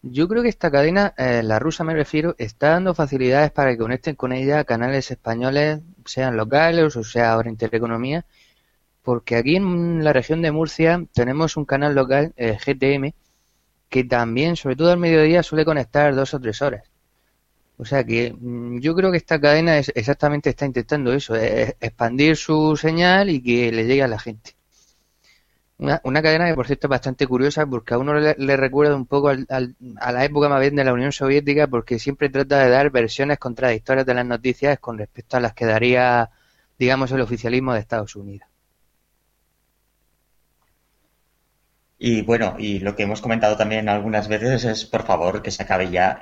[0.02, 3.78] Yo creo que esta cadena, eh, la rusa me refiero, está dando facilidades para que
[3.78, 8.24] conecten con ella canales españoles sean locales o sea ahora Intereconomía,
[9.02, 13.14] porque aquí en la región de Murcia tenemos un canal local, eh, GTM,
[13.88, 16.90] que también, sobre todo al mediodía, suele conectar dos o tres horas.
[17.76, 22.36] O sea que mm, yo creo que esta cadena es, exactamente está intentando eso, expandir
[22.36, 24.56] su señal y que le llegue a la gente.
[26.04, 29.30] Una, cadena que, por cierto, es bastante curiosa porque a uno le, recuerda un poco
[29.30, 33.38] a la época más bien de la Unión Soviética porque siempre trata de dar versiones
[33.38, 36.30] contradictorias de las noticias con respecto a las que daría,
[36.78, 38.48] digamos, el oficialismo de Estados Unidos.
[41.98, 45.62] Y bueno, y lo que hemos comentado también algunas veces es, por favor, que se
[45.62, 46.18] acabe ya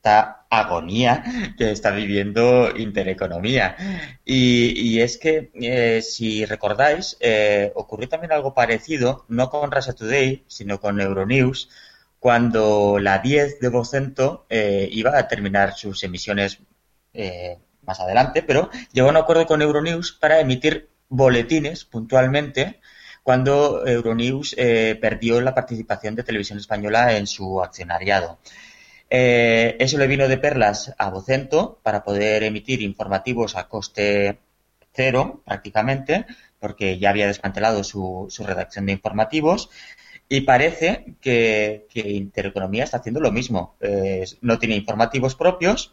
[0.00, 1.22] esta agonía
[1.58, 3.76] que está viviendo Intereconomía.
[4.24, 10.44] Y, es que, eh, si recordáis, eh, ocurrió también algo parecido, no con Russia Today,
[10.48, 11.68] sino con Euronews,
[12.18, 16.60] cuando la 10 de Vocento eh, iba a terminar sus emisiones
[17.82, 22.80] más adelante, pero llegó a un acuerdo con Euronews para emitir boletines puntualmente
[23.22, 28.38] cuando Euronews perdió la participación de Televisión Española en su accionariado.
[29.10, 34.38] Eh, eso le vino de perlas a Vocento para poder emitir informativos a coste
[34.92, 36.26] cero prácticamente,
[36.60, 39.70] porque ya había desmantelado su, redacción de informativos.
[40.28, 43.74] Y parece que, Intereconomía está haciendo lo mismo.
[43.80, 45.92] Eh, no tiene informativos propios,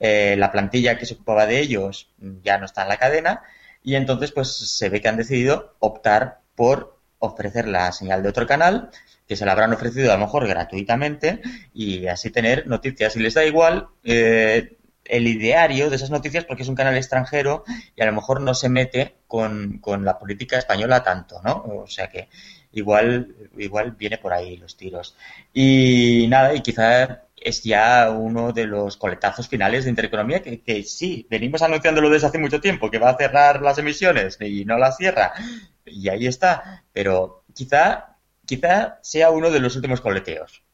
[0.00, 2.10] eh, la plantilla que se ocupaba de ellos
[2.42, 3.42] ya no está en la cadena
[3.82, 8.46] y entonces pues se ve que han decidido optar por ofrecer la señal de otro
[8.46, 8.90] canal
[9.30, 11.40] que se la habrán ofrecido a lo mejor gratuitamente
[11.72, 13.14] y así tener noticias.
[13.14, 17.62] Y les da igual eh, el ideario de esas noticias porque es un canal extranjero
[17.94, 21.62] y a lo mejor no se mete con, con la política española tanto, ¿no?
[21.62, 22.28] O sea que
[22.72, 25.14] igual, igual viene por ahí los tiros.
[25.54, 30.82] Y nada, y quizá es ya uno de los coletazos finales de Intereconomía que, que
[30.82, 34.76] sí, venimos anunciándolo desde hace mucho tiempo, que va a cerrar las emisiones y no
[34.76, 35.34] las cierra.
[35.86, 36.82] Y ahí está.
[36.92, 38.09] Pero quizá
[38.50, 40.64] Quizá sea uno de los últimos coleteos.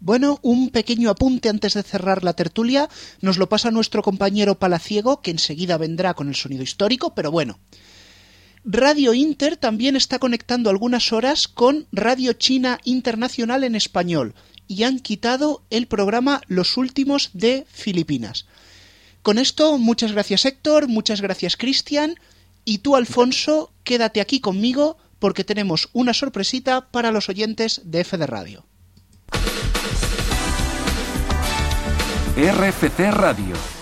[0.00, 2.88] Bueno, un pequeño apunte antes de cerrar la tertulia.
[3.20, 7.58] Nos lo pasa nuestro compañero Palaciego, que enseguida vendrá con el sonido histórico, pero bueno.
[8.64, 14.34] Radio Inter también está conectando algunas horas con Radio China Internacional en español
[14.66, 18.46] y han quitado el programa Los Últimos de Filipinas.
[19.20, 22.14] Con esto, muchas gracias Héctor, muchas gracias Cristian
[22.64, 28.18] y tú Alfonso, quédate aquí conmigo porque tenemos una sorpresita para los oyentes de F
[28.18, 28.64] de Radio.
[32.36, 33.81] RFC Radio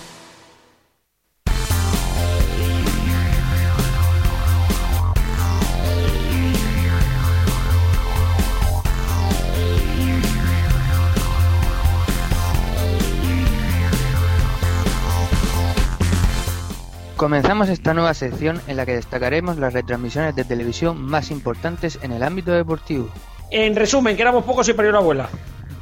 [17.21, 22.13] Comenzamos esta nueva sección en la que destacaremos las retransmisiones de televisión más importantes en
[22.13, 23.11] el ámbito deportivo.
[23.51, 25.29] En resumen, que éramos pocos y parió una abuela.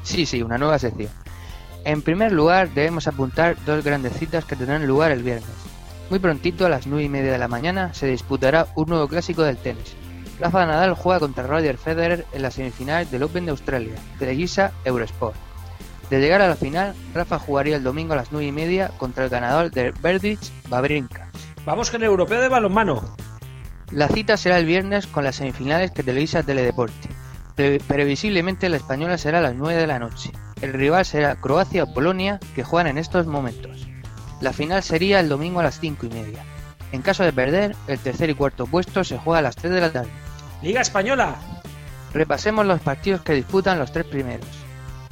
[0.04, 1.10] Sí, sí, una nueva sección.
[1.86, 5.50] En primer lugar, debemos apuntar dos grandes citas que tendrán lugar el viernes.
[6.10, 9.44] Muy prontito, a las 9 y media de la mañana, se disputará un nuevo clásico
[9.44, 9.96] del tenis.
[10.42, 15.38] Rafa Nadal juega contra Roger Federer en las semifinales del Open de Australia, Televisa Eurosport.
[16.10, 19.24] De llegar a la final, Rafa jugaría el domingo a las 9 y media contra
[19.24, 21.19] el ganador de Berdych Babrinka.
[21.66, 23.16] Vamos con el europeo de balonmano.
[23.92, 27.10] La cita será el viernes con las semifinales que televisa Teledeporte.
[27.56, 30.32] Pre- previsiblemente la española será a las 9 de la noche.
[30.62, 33.88] El rival será Croacia o Polonia, que juegan en estos momentos.
[34.42, 36.44] La final sería el domingo a las 5 y media.
[36.92, 39.82] En caso de perder, el tercer y cuarto puesto se juega a las 3 de
[39.82, 40.10] la tarde.
[40.62, 41.36] Liga Española.
[42.14, 44.48] Repasemos los partidos que disputan los tres primeros.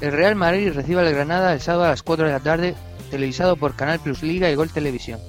[0.02, 2.76] El Real Madrid recibe al Granada el sábado a las 4 de la tarde,
[3.12, 5.20] televisado por Canal Plus Liga y Gol Televisión.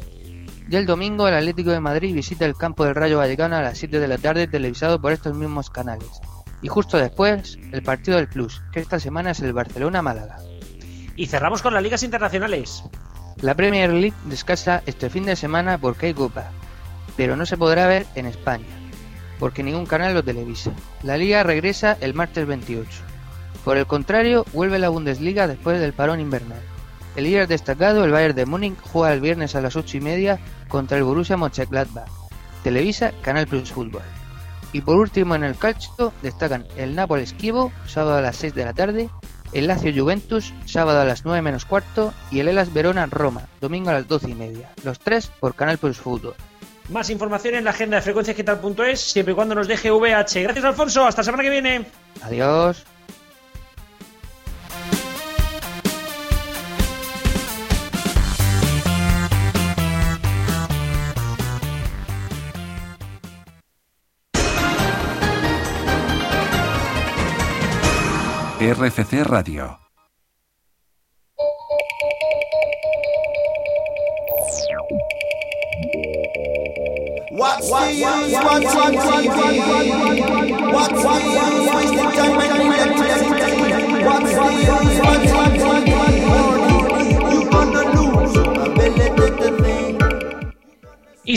[0.71, 3.79] Y el domingo el Atlético de Madrid visita el campo del Rayo Vallecano a las
[3.79, 6.21] 7 de la tarde, televisado por estos mismos canales.
[6.61, 10.37] Y justo después, el partido del Plus, que esta semana es el Barcelona-Málaga.
[11.16, 12.85] Y cerramos con las ligas internacionales.
[13.41, 16.51] La Premier League descansa este fin de semana porque hay Copa,
[17.16, 18.66] pero no se podrá ver en España,
[19.39, 20.73] porque ningún canal lo televisa.
[21.03, 22.91] La liga regresa el martes 28.
[23.64, 26.61] Por el contrario, vuelve la Bundesliga después del parón invernal.
[27.19, 30.39] El líder destacado, el Bayern de Múnich, juega el viernes a las 8 y media
[30.69, 32.09] contra el Borussia Mönchengladbach.
[32.62, 34.03] Televisa Canal Plus Fútbol.
[34.73, 38.64] Y por último en el calcio destacan el Nápoles Kivo, sábado a las 6 de
[38.64, 39.11] la tarde,
[39.53, 43.91] el Lazio Juventus, sábado a las 9 menos cuarto, y el Elas Verona Roma, domingo
[43.91, 44.71] a las 12 y media.
[44.85, 46.37] Los tres por Canal Plus Fútbol.
[46.89, 50.41] Más información en la agenda de frecuenciaquital.es, siempre y cuando nos deje VH.
[50.45, 51.05] Gracias, Alfonso.
[51.05, 51.85] Hasta la semana que viene.
[52.23, 52.87] Adiós.
[68.61, 69.79] RFC Radio.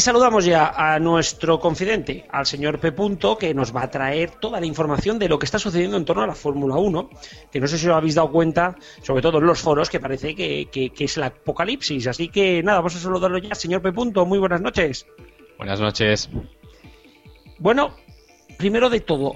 [0.01, 2.91] Saludamos ya a nuestro confidente, al señor P.
[2.91, 6.05] Punto, que nos va a traer toda la información de lo que está sucediendo en
[6.05, 7.09] torno a la Fórmula 1,
[7.51, 10.35] que no sé si os habéis dado cuenta, sobre todo en los foros, que parece
[10.35, 12.07] que, que- que es el apocalipsis.
[12.07, 13.91] Así que nada, vamos a saludarlo ya, señor P.
[13.93, 14.25] Punto.
[14.25, 15.05] Muy buenas noches.
[15.57, 16.29] Buenas noches.
[17.59, 17.95] Bueno,
[18.57, 19.35] primero de todo,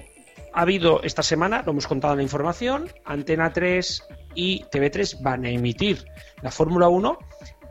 [0.53, 4.03] ha habido esta semana, lo hemos contado en la información, Antena 3
[4.33, 6.05] y TV3 van a emitir
[6.41, 7.17] la Fórmula 1,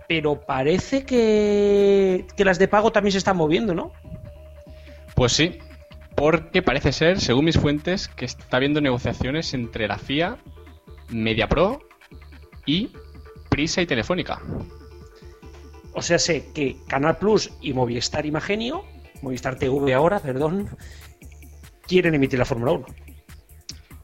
[0.08, 3.92] pero parece que, que las de pago también se están moviendo, ¿no?
[5.14, 5.58] Pues sí,
[6.14, 10.38] porque parece ser, según mis fuentes, que está habiendo negociaciones entre la FIA,
[11.08, 11.80] MediaPro
[12.66, 12.90] y
[13.48, 14.40] Prisa y Telefónica.
[15.92, 18.84] O sea, sé que Canal Plus y Movistar Imagenio,
[19.22, 20.68] Movistar TV ahora, perdón,
[21.86, 22.86] quieren emitir la Fórmula 1.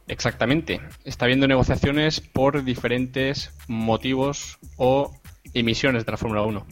[0.06, 0.80] Exactamente.
[1.04, 5.19] Está habiendo negociaciones por diferentes motivos o
[5.54, 6.66] emisiones de la Fórmula 1.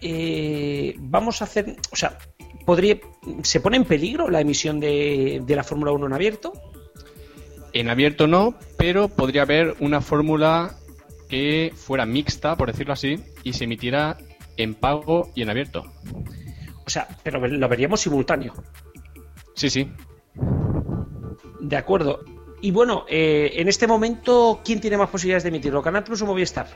[0.00, 2.18] Eh, vamos a hacer, o sea,
[2.64, 2.98] podría,
[3.42, 6.52] ¿se pone en peligro la emisión de, de la Fórmula 1 en abierto?
[7.72, 10.76] En abierto no, pero podría haber una fórmula
[11.28, 14.16] que fuera mixta, por decirlo así, y se emitiera
[14.56, 15.84] en pago y en abierto.
[16.86, 18.54] O sea, pero lo veríamos simultáneo.
[19.54, 19.90] Sí, sí.
[21.60, 22.20] De acuerdo.
[22.60, 25.82] Y bueno, eh, en este momento, ¿quién tiene más posibilidades de emitirlo?
[25.82, 26.66] ¿Canal Plus o Movistar?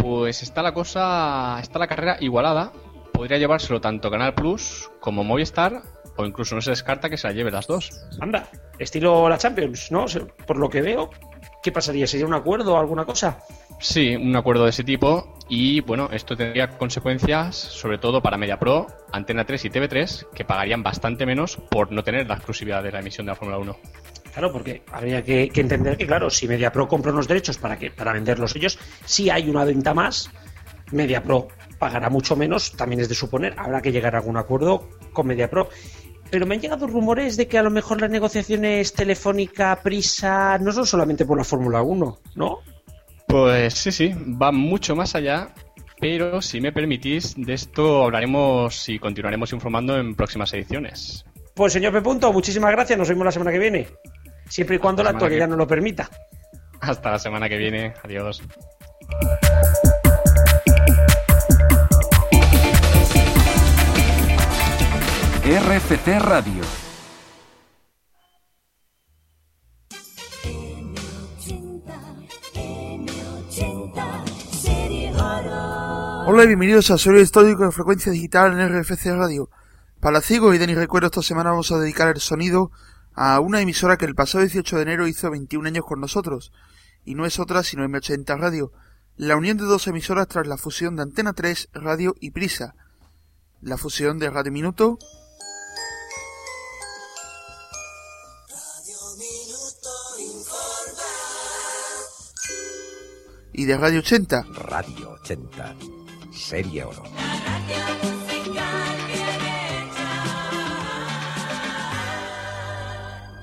[0.00, 2.72] Pues está la cosa, está la carrera igualada.
[3.12, 5.82] Podría llevárselo tanto Canal Plus como Movistar,
[6.16, 7.90] o incluso no se descarta que se la lleve las dos.
[8.20, 10.06] Anda, estilo la Champions, ¿no?
[10.46, 11.10] Por lo que veo,
[11.62, 12.06] ¿qué pasaría?
[12.06, 13.38] ¿Sería un acuerdo o alguna cosa?
[13.80, 15.36] Sí, un acuerdo de ese tipo.
[15.48, 20.82] Y bueno, esto tendría consecuencias, sobre todo para MediaPro, Antena 3 y TV3, que pagarían
[20.82, 23.76] bastante menos por no tener la exclusividad de la emisión de la Fórmula 1.
[24.38, 27.90] Claro, porque habría que, que entender que, claro, si MediaPro compra unos derechos para, que,
[27.90, 30.30] para venderlos ellos, si hay una venta más,
[30.92, 33.56] MediaPro pagará mucho menos, también es de suponer.
[33.56, 35.70] Habrá que llegar a algún acuerdo con MediaPro.
[36.30, 40.70] Pero me han llegado rumores de que a lo mejor las negociaciones telefónica, prisa, no
[40.70, 42.58] son solamente por la Fórmula 1, ¿no?
[43.26, 45.52] Pues sí, sí, va mucho más allá.
[45.98, 51.24] Pero si me permitís, de esto hablaremos y continuaremos informando en próximas ediciones.
[51.58, 52.02] Pues señor P.
[52.02, 53.88] Punto, muchísimas gracias, nos vemos la semana que viene.
[54.48, 56.08] Siempre y cuando la semana actualidad que- nos lo permita.
[56.80, 57.94] Hasta la semana que viene.
[58.04, 58.42] Adiós.
[65.44, 66.62] RFC Radio.
[70.44, 71.94] M80,
[72.54, 76.24] M80, City Auto.
[76.30, 79.50] Hola y bienvenidos a Serio Histórico de Frecuencia Digital en RFC Radio.
[80.00, 82.70] Para Ciego y Denis Recuerdo esta semana vamos a dedicar el sonido
[83.20, 86.52] a una emisora que el pasado 18 de enero hizo 21 años con nosotros,
[87.04, 88.72] y no es otra sino M80 Radio,
[89.16, 92.76] la unión de dos emisoras tras la fusión de Antena 3, Radio y Prisa,
[93.60, 94.98] la fusión de Radio Minuto
[103.52, 104.42] y de Radio 80.
[104.54, 105.74] Radio 80,
[106.30, 107.02] Serie Oro.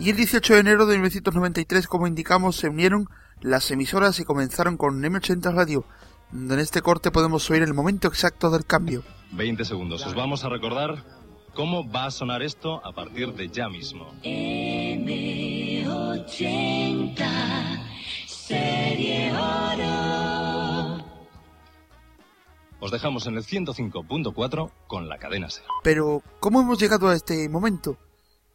[0.05, 3.07] Y el 18 de enero de 1993, como indicamos, se unieron
[3.41, 5.83] las emisoras y comenzaron con M80 Radio,
[6.31, 9.01] donde en este corte podemos oír el momento exacto del cambio.
[9.31, 10.05] 20 segundos.
[10.05, 11.03] Os vamos a recordar
[11.55, 14.13] cómo va a sonar esto a partir de ya mismo.
[14.21, 15.95] M80
[18.27, 21.03] Serie Oro.
[22.79, 25.65] Os dejamos en el 105.4 con la cadena SER.
[25.83, 27.97] Pero, ¿cómo hemos llegado a este momento?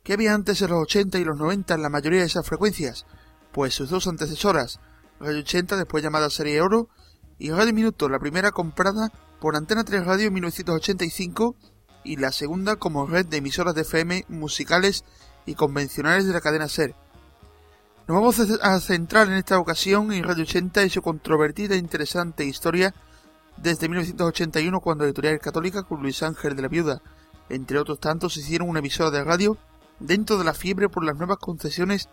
[0.02, 3.04] ¿Qué había antes en los 80 y los 90 en la mayoría de esas frecuencias?
[3.52, 4.80] Pues sus dos antecesoras,
[5.20, 6.88] Radio 80, después llamada Serie Oro,
[7.38, 11.54] y Radio Minuto, la primera comprada por Antena 3 Radio en 1985
[12.02, 15.04] y la segunda como red de emisoras de FM musicales
[15.44, 16.94] y convencionales de la cadena SER.
[18.08, 22.44] Nos vamos a centrar en esta ocasión en Radio 80 y su controvertida e interesante
[22.46, 22.94] historia
[23.58, 27.02] desde 1981 cuando Editorial Católica con Luis Ángel de la Viuda,
[27.50, 29.58] entre otros tantos, hicieron una emisora de radio
[30.00, 32.08] dentro de la fiebre por las nuevas concesiones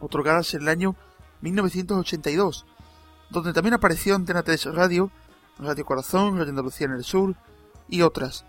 [0.00, 0.96] otorgadas en el año
[1.42, 2.66] 1982,
[3.30, 5.10] donde también apareció Antena 3 Radio,
[5.58, 7.36] Radio Corazón, Radio Andalucía en el Sur
[7.88, 8.44] y otras.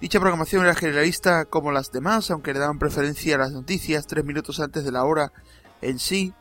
[0.00, 4.24] Dicha programación era generalista como las demás, aunque le daban preferencia a las noticias tres
[4.24, 5.32] minutos antes de la hora
[5.80, 6.34] en sí,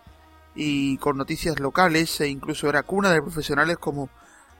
[0.55, 4.09] y con noticias locales, e incluso era cuna de profesionales como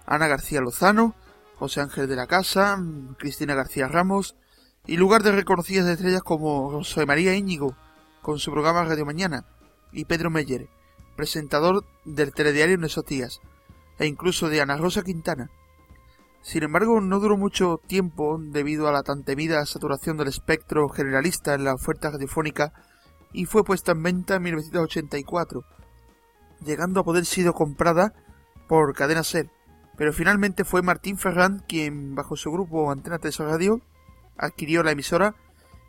[0.05, 1.15] Ana García Lozano,
[1.57, 2.79] José Ángel de la Casa,
[3.17, 4.35] Cristina García Ramos,
[4.87, 7.75] y lugar de reconocidas estrellas como José María Íñigo,
[8.21, 9.45] con su programa Radio Mañana,
[9.91, 10.69] y Pedro Meyer,
[11.15, 13.41] presentador del telediario en esos días,
[13.99, 15.49] e incluso de Ana Rosa Quintana.
[16.41, 21.53] Sin embargo, no duró mucho tiempo debido a la tan temida saturación del espectro generalista
[21.53, 22.73] en la oferta radiofónica
[23.31, 25.63] y fue puesta en venta en 1984,
[26.65, 28.13] llegando a poder sido comprada
[28.67, 29.51] por Cadena Ser,
[29.95, 33.81] pero finalmente fue Martín Ferrand quien, bajo su grupo Antena 3 Radio,
[34.37, 35.35] adquirió la emisora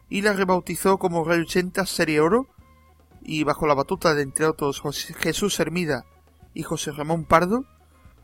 [0.09, 2.49] y la rebautizó como Radio 80 Serie Oro,
[3.22, 6.05] y bajo la batuta de entre otros José Jesús Hermida
[6.55, 7.64] y José Ramón Pardo,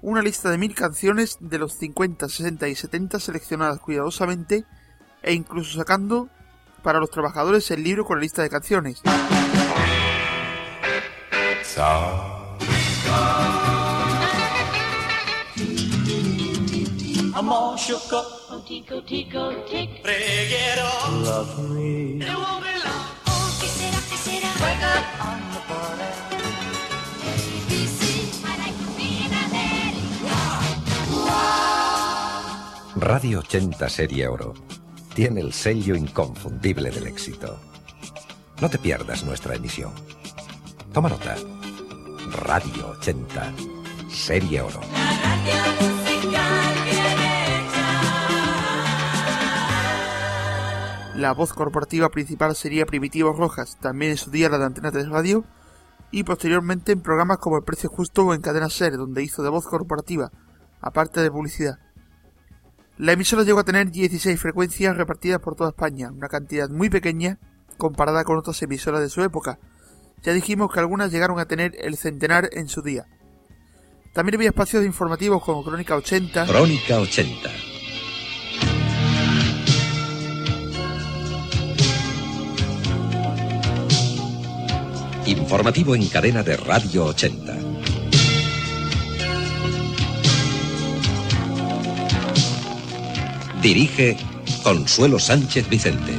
[0.02, 4.64] una lista de mil canciones de los 50, 60 y 70 seleccionadas cuidadosamente
[5.22, 6.28] e incluso sacando
[6.82, 9.02] para los trabajadores el libro con la lista de canciones.
[17.38, 18.26] I'm all shook up.
[18.66, 20.02] Tico, tico, tic.
[20.02, 21.22] Bring it on.
[21.24, 22.18] Love me.
[22.18, 23.06] It won't be long.
[23.28, 24.50] Oh, ¿qué será, qué será?
[24.58, 26.10] Wake up on the party.
[27.30, 28.00] ABC,
[28.42, 30.02] I like being a daddy.
[32.96, 34.54] Radio 80 Serie Oro.
[35.14, 37.60] Tiene el sello inconfundible del éxito.
[38.60, 39.92] No te pierdas nuestra emisión.
[40.92, 41.36] Toma nota.
[42.32, 43.52] Radio 80
[44.10, 44.80] Serie Oro.
[44.92, 45.97] La
[51.34, 55.44] voz corporativa principal sería Primitivo Rojas, también en su día la de Antena 3 Radio,
[56.10, 59.50] y posteriormente en programas como El Precio Justo o en Cadena Ser, donde hizo de
[59.50, 60.30] voz corporativa,
[60.80, 61.78] aparte de publicidad.
[62.96, 67.38] La emisora llegó a tener 16 frecuencias repartidas por toda España, una cantidad muy pequeña
[67.76, 69.58] comparada con otras emisoras de su época.
[70.22, 73.06] Ya dijimos que algunas llegaron a tener el centenar en su día.
[74.14, 77.50] También había espacios informativos como Crónica 80, Crónica 80.
[85.28, 87.54] Informativo en cadena de Radio 80.
[93.60, 94.16] Dirige
[94.62, 96.14] Consuelo Sánchez Vicente.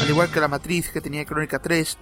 [0.00, 1.98] al igual que La Matriz que tenía Crónica 3,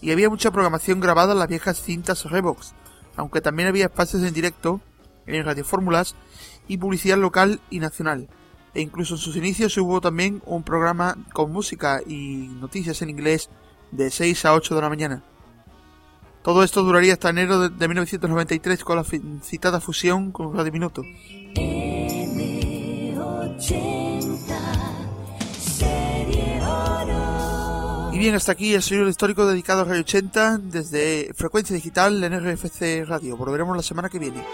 [0.00, 2.74] y había mucha programación grabada en las viejas cintas Revox,
[3.16, 4.80] aunque también había espacios en directo
[5.26, 6.14] en radiofórmulas
[6.68, 8.28] y publicidad local y nacional.
[8.74, 13.50] E incluso en sus inicios hubo también un programa con música y noticias en inglés
[13.90, 15.24] de 6 a 8 de la mañana.
[16.46, 19.04] Todo esto duraría hasta enero de, de 1993 con la
[19.42, 21.02] citada fusión con Radio Minuto.
[28.12, 32.38] Y bien, hasta aquí el sonido histórico dedicado a Radio 80 desde Frecuencia Digital en
[32.38, 33.36] RFC Radio.
[33.36, 34.44] Volveremos la semana que viene.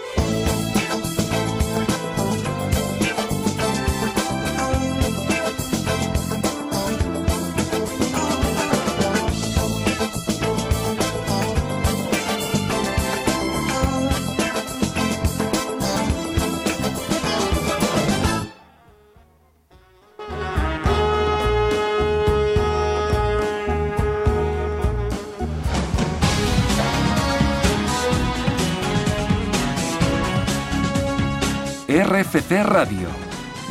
[32.01, 33.07] RFC Radio.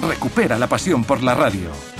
[0.01, 1.92] Recupera la pasión por la radio.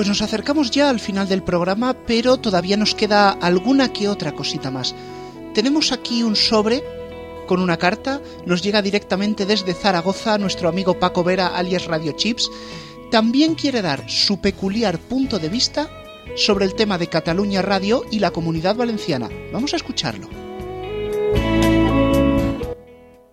[0.00, 4.32] Pues nos acercamos ya al final del programa, pero todavía nos queda alguna que otra
[4.32, 4.94] cosita más.
[5.52, 6.82] Tenemos aquí un sobre
[7.46, 12.50] con una carta, nos llega directamente desde Zaragoza nuestro amigo Paco Vera alias Radio Chips.
[13.10, 15.90] También quiere dar su peculiar punto de vista
[16.34, 19.28] sobre el tema de Cataluña Radio y la comunidad valenciana.
[19.52, 20.30] Vamos a escucharlo.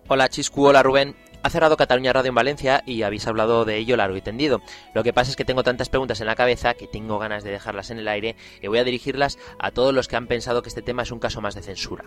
[0.06, 1.16] Hola Chiscu, hola Rubén.
[1.42, 4.60] Ha cerrado Cataluña Radio en Valencia y habéis hablado de ello largo y tendido.
[4.92, 7.50] Lo que pasa es que tengo tantas preguntas en la cabeza que tengo ganas de
[7.50, 10.68] dejarlas en el aire y voy a dirigirlas a todos los que han pensado que
[10.68, 12.04] este tema es un caso más de censura.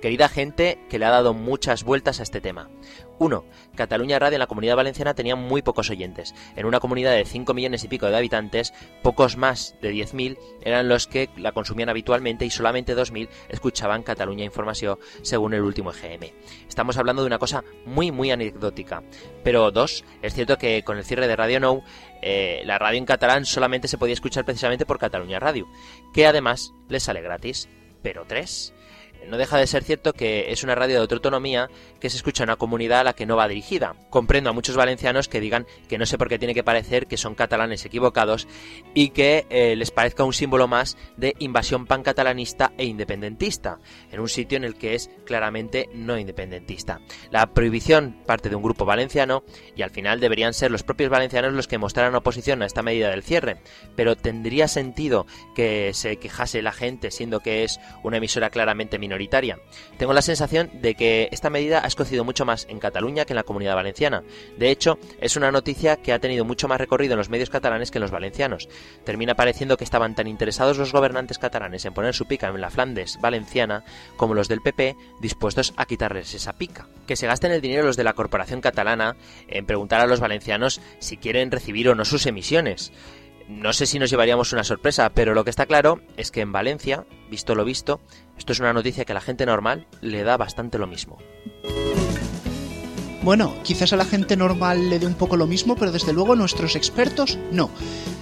[0.00, 2.70] Querida gente que le ha dado muchas vueltas a este tema.
[3.18, 3.44] 1.
[3.74, 6.34] Cataluña Radio en la comunidad valenciana tenía muy pocos oyentes.
[6.56, 10.88] En una comunidad de 5 millones y pico de habitantes, pocos más de 10.000 eran
[10.88, 16.32] los que la consumían habitualmente y solamente 2.000 escuchaban Cataluña Información según el último EGM.
[16.68, 19.02] Estamos hablando de una cosa muy muy anecdótica.
[19.44, 21.82] Pero dos, es cierto que con el cierre de Radio Nou,
[22.22, 25.68] eh, la radio en catalán solamente se podía escuchar precisamente por Cataluña Radio,
[26.12, 27.68] que además les sale gratis.
[28.02, 28.72] Pero tres,
[29.26, 31.68] no deja de ser cierto que es una radio de otra autonomía
[32.00, 33.94] que se escucha una comunidad a la que no va dirigida.
[34.10, 37.16] Comprendo a muchos valencianos que digan que no sé por qué tiene que parecer que
[37.16, 38.48] son catalanes equivocados
[38.94, 43.78] y que eh, les parezca un símbolo más de invasión pancatalanista e independentista,
[44.10, 47.00] en un sitio en el que es claramente no independentista.
[47.30, 49.42] La prohibición parte de un grupo valenciano
[49.76, 53.10] y al final deberían ser los propios valencianos los que mostraran oposición a esta medida
[53.10, 53.60] del cierre,
[53.96, 59.58] pero tendría sentido que se quejase la gente siendo que es una emisora claramente minoritaria.
[59.98, 63.42] Tengo la sensación de que esta medida escocido mucho más en Cataluña que en la
[63.42, 64.22] comunidad valenciana.
[64.56, 67.90] De hecho, es una noticia que ha tenido mucho más recorrido en los medios catalanes
[67.90, 68.68] que en los valencianos.
[69.04, 72.70] Termina pareciendo que estaban tan interesados los gobernantes catalanes en poner su pica en la
[72.70, 73.84] Flandes valenciana
[74.16, 76.88] como los del PP dispuestos a quitarles esa pica.
[77.06, 79.16] Que se gasten el dinero los de la corporación catalana
[79.48, 82.92] en preguntar a los valencianos si quieren recibir o no sus emisiones.
[83.48, 86.52] No sé si nos llevaríamos una sorpresa, pero lo que está claro es que en
[86.52, 87.98] Valencia, visto lo visto,
[88.36, 91.16] esto es una noticia que a la gente normal le da bastante lo mismo.
[93.22, 96.36] Bueno, quizás a la gente normal le dé un poco lo mismo, pero desde luego
[96.36, 97.70] nuestros expertos no.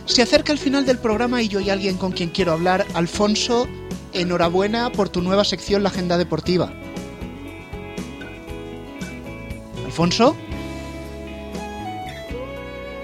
[0.07, 2.86] Se acerca el final del programa y yo hay alguien con quien quiero hablar.
[2.94, 3.68] Alfonso,
[4.12, 6.72] enhorabuena por tu nueva sección La Agenda Deportiva.
[9.84, 10.36] ¿Alfonso?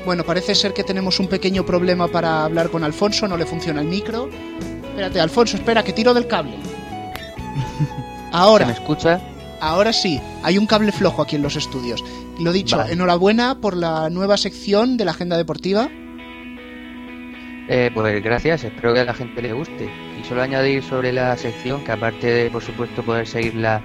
[0.04, 3.80] Bueno, parece ser que tenemos un pequeño problema para hablar con Alfonso, no le funciona
[3.80, 4.28] el micro.
[4.88, 6.56] Espérate, Alfonso, espera, que tiro del cable.
[8.32, 8.66] Ahora.
[8.66, 9.31] ¿Se me escucha?
[9.62, 12.02] Ahora sí, hay un cable flojo aquí en los estudios.
[12.40, 12.94] Lo dicho, Vale.
[12.94, 15.88] enhorabuena por la nueva sección de la agenda deportiva.
[17.68, 19.88] Eh, pues gracias, espero que a la gente le guste.
[20.20, 23.80] Y solo añadir sobre la sección que aparte de, por supuesto, poder seguir la,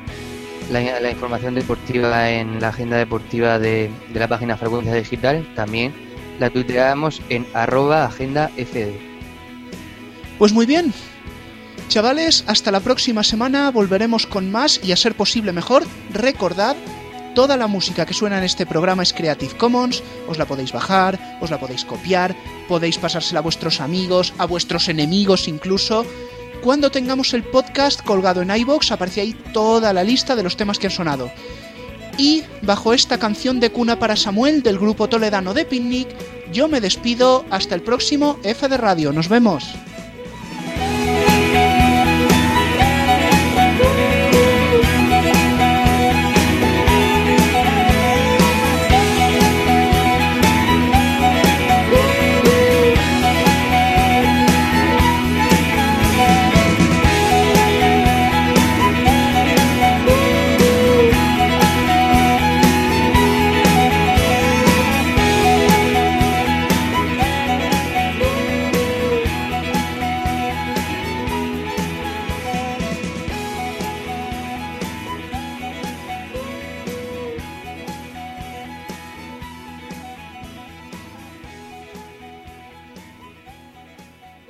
[0.71, 5.93] la, la información deportiva en la agenda deportiva de, de la página Frecuencia Digital, también
[6.39, 8.97] la tuiteamos en arroba agenda FD.
[10.39, 10.91] Pues muy bien.
[11.88, 15.84] Chavales, hasta la próxima semana volveremos con más y a ser posible mejor.
[16.14, 16.76] Recordad,
[17.34, 21.38] toda la música que suena en este programa es Creative Commons, os la podéis bajar,
[21.39, 22.35] os la podéis copiar,
[22.68, 26.05] podéis pasársela a vuestros amigos, a vuestros enemigos incluso.
[26.61, 30.80] Cuando tengamos el podcast colgado en iBox aparece ahí toda la lista de los temas
[30.80, 31.31] que han sonado.
[32.18, 36.09] Y bajo esta canción de cuna para Samuel del grupo toledano de Picnic,
[36.51, 39.14] yo me despido hasta el próximo F de Radio.
[39.14, 39.64] Nos vemos.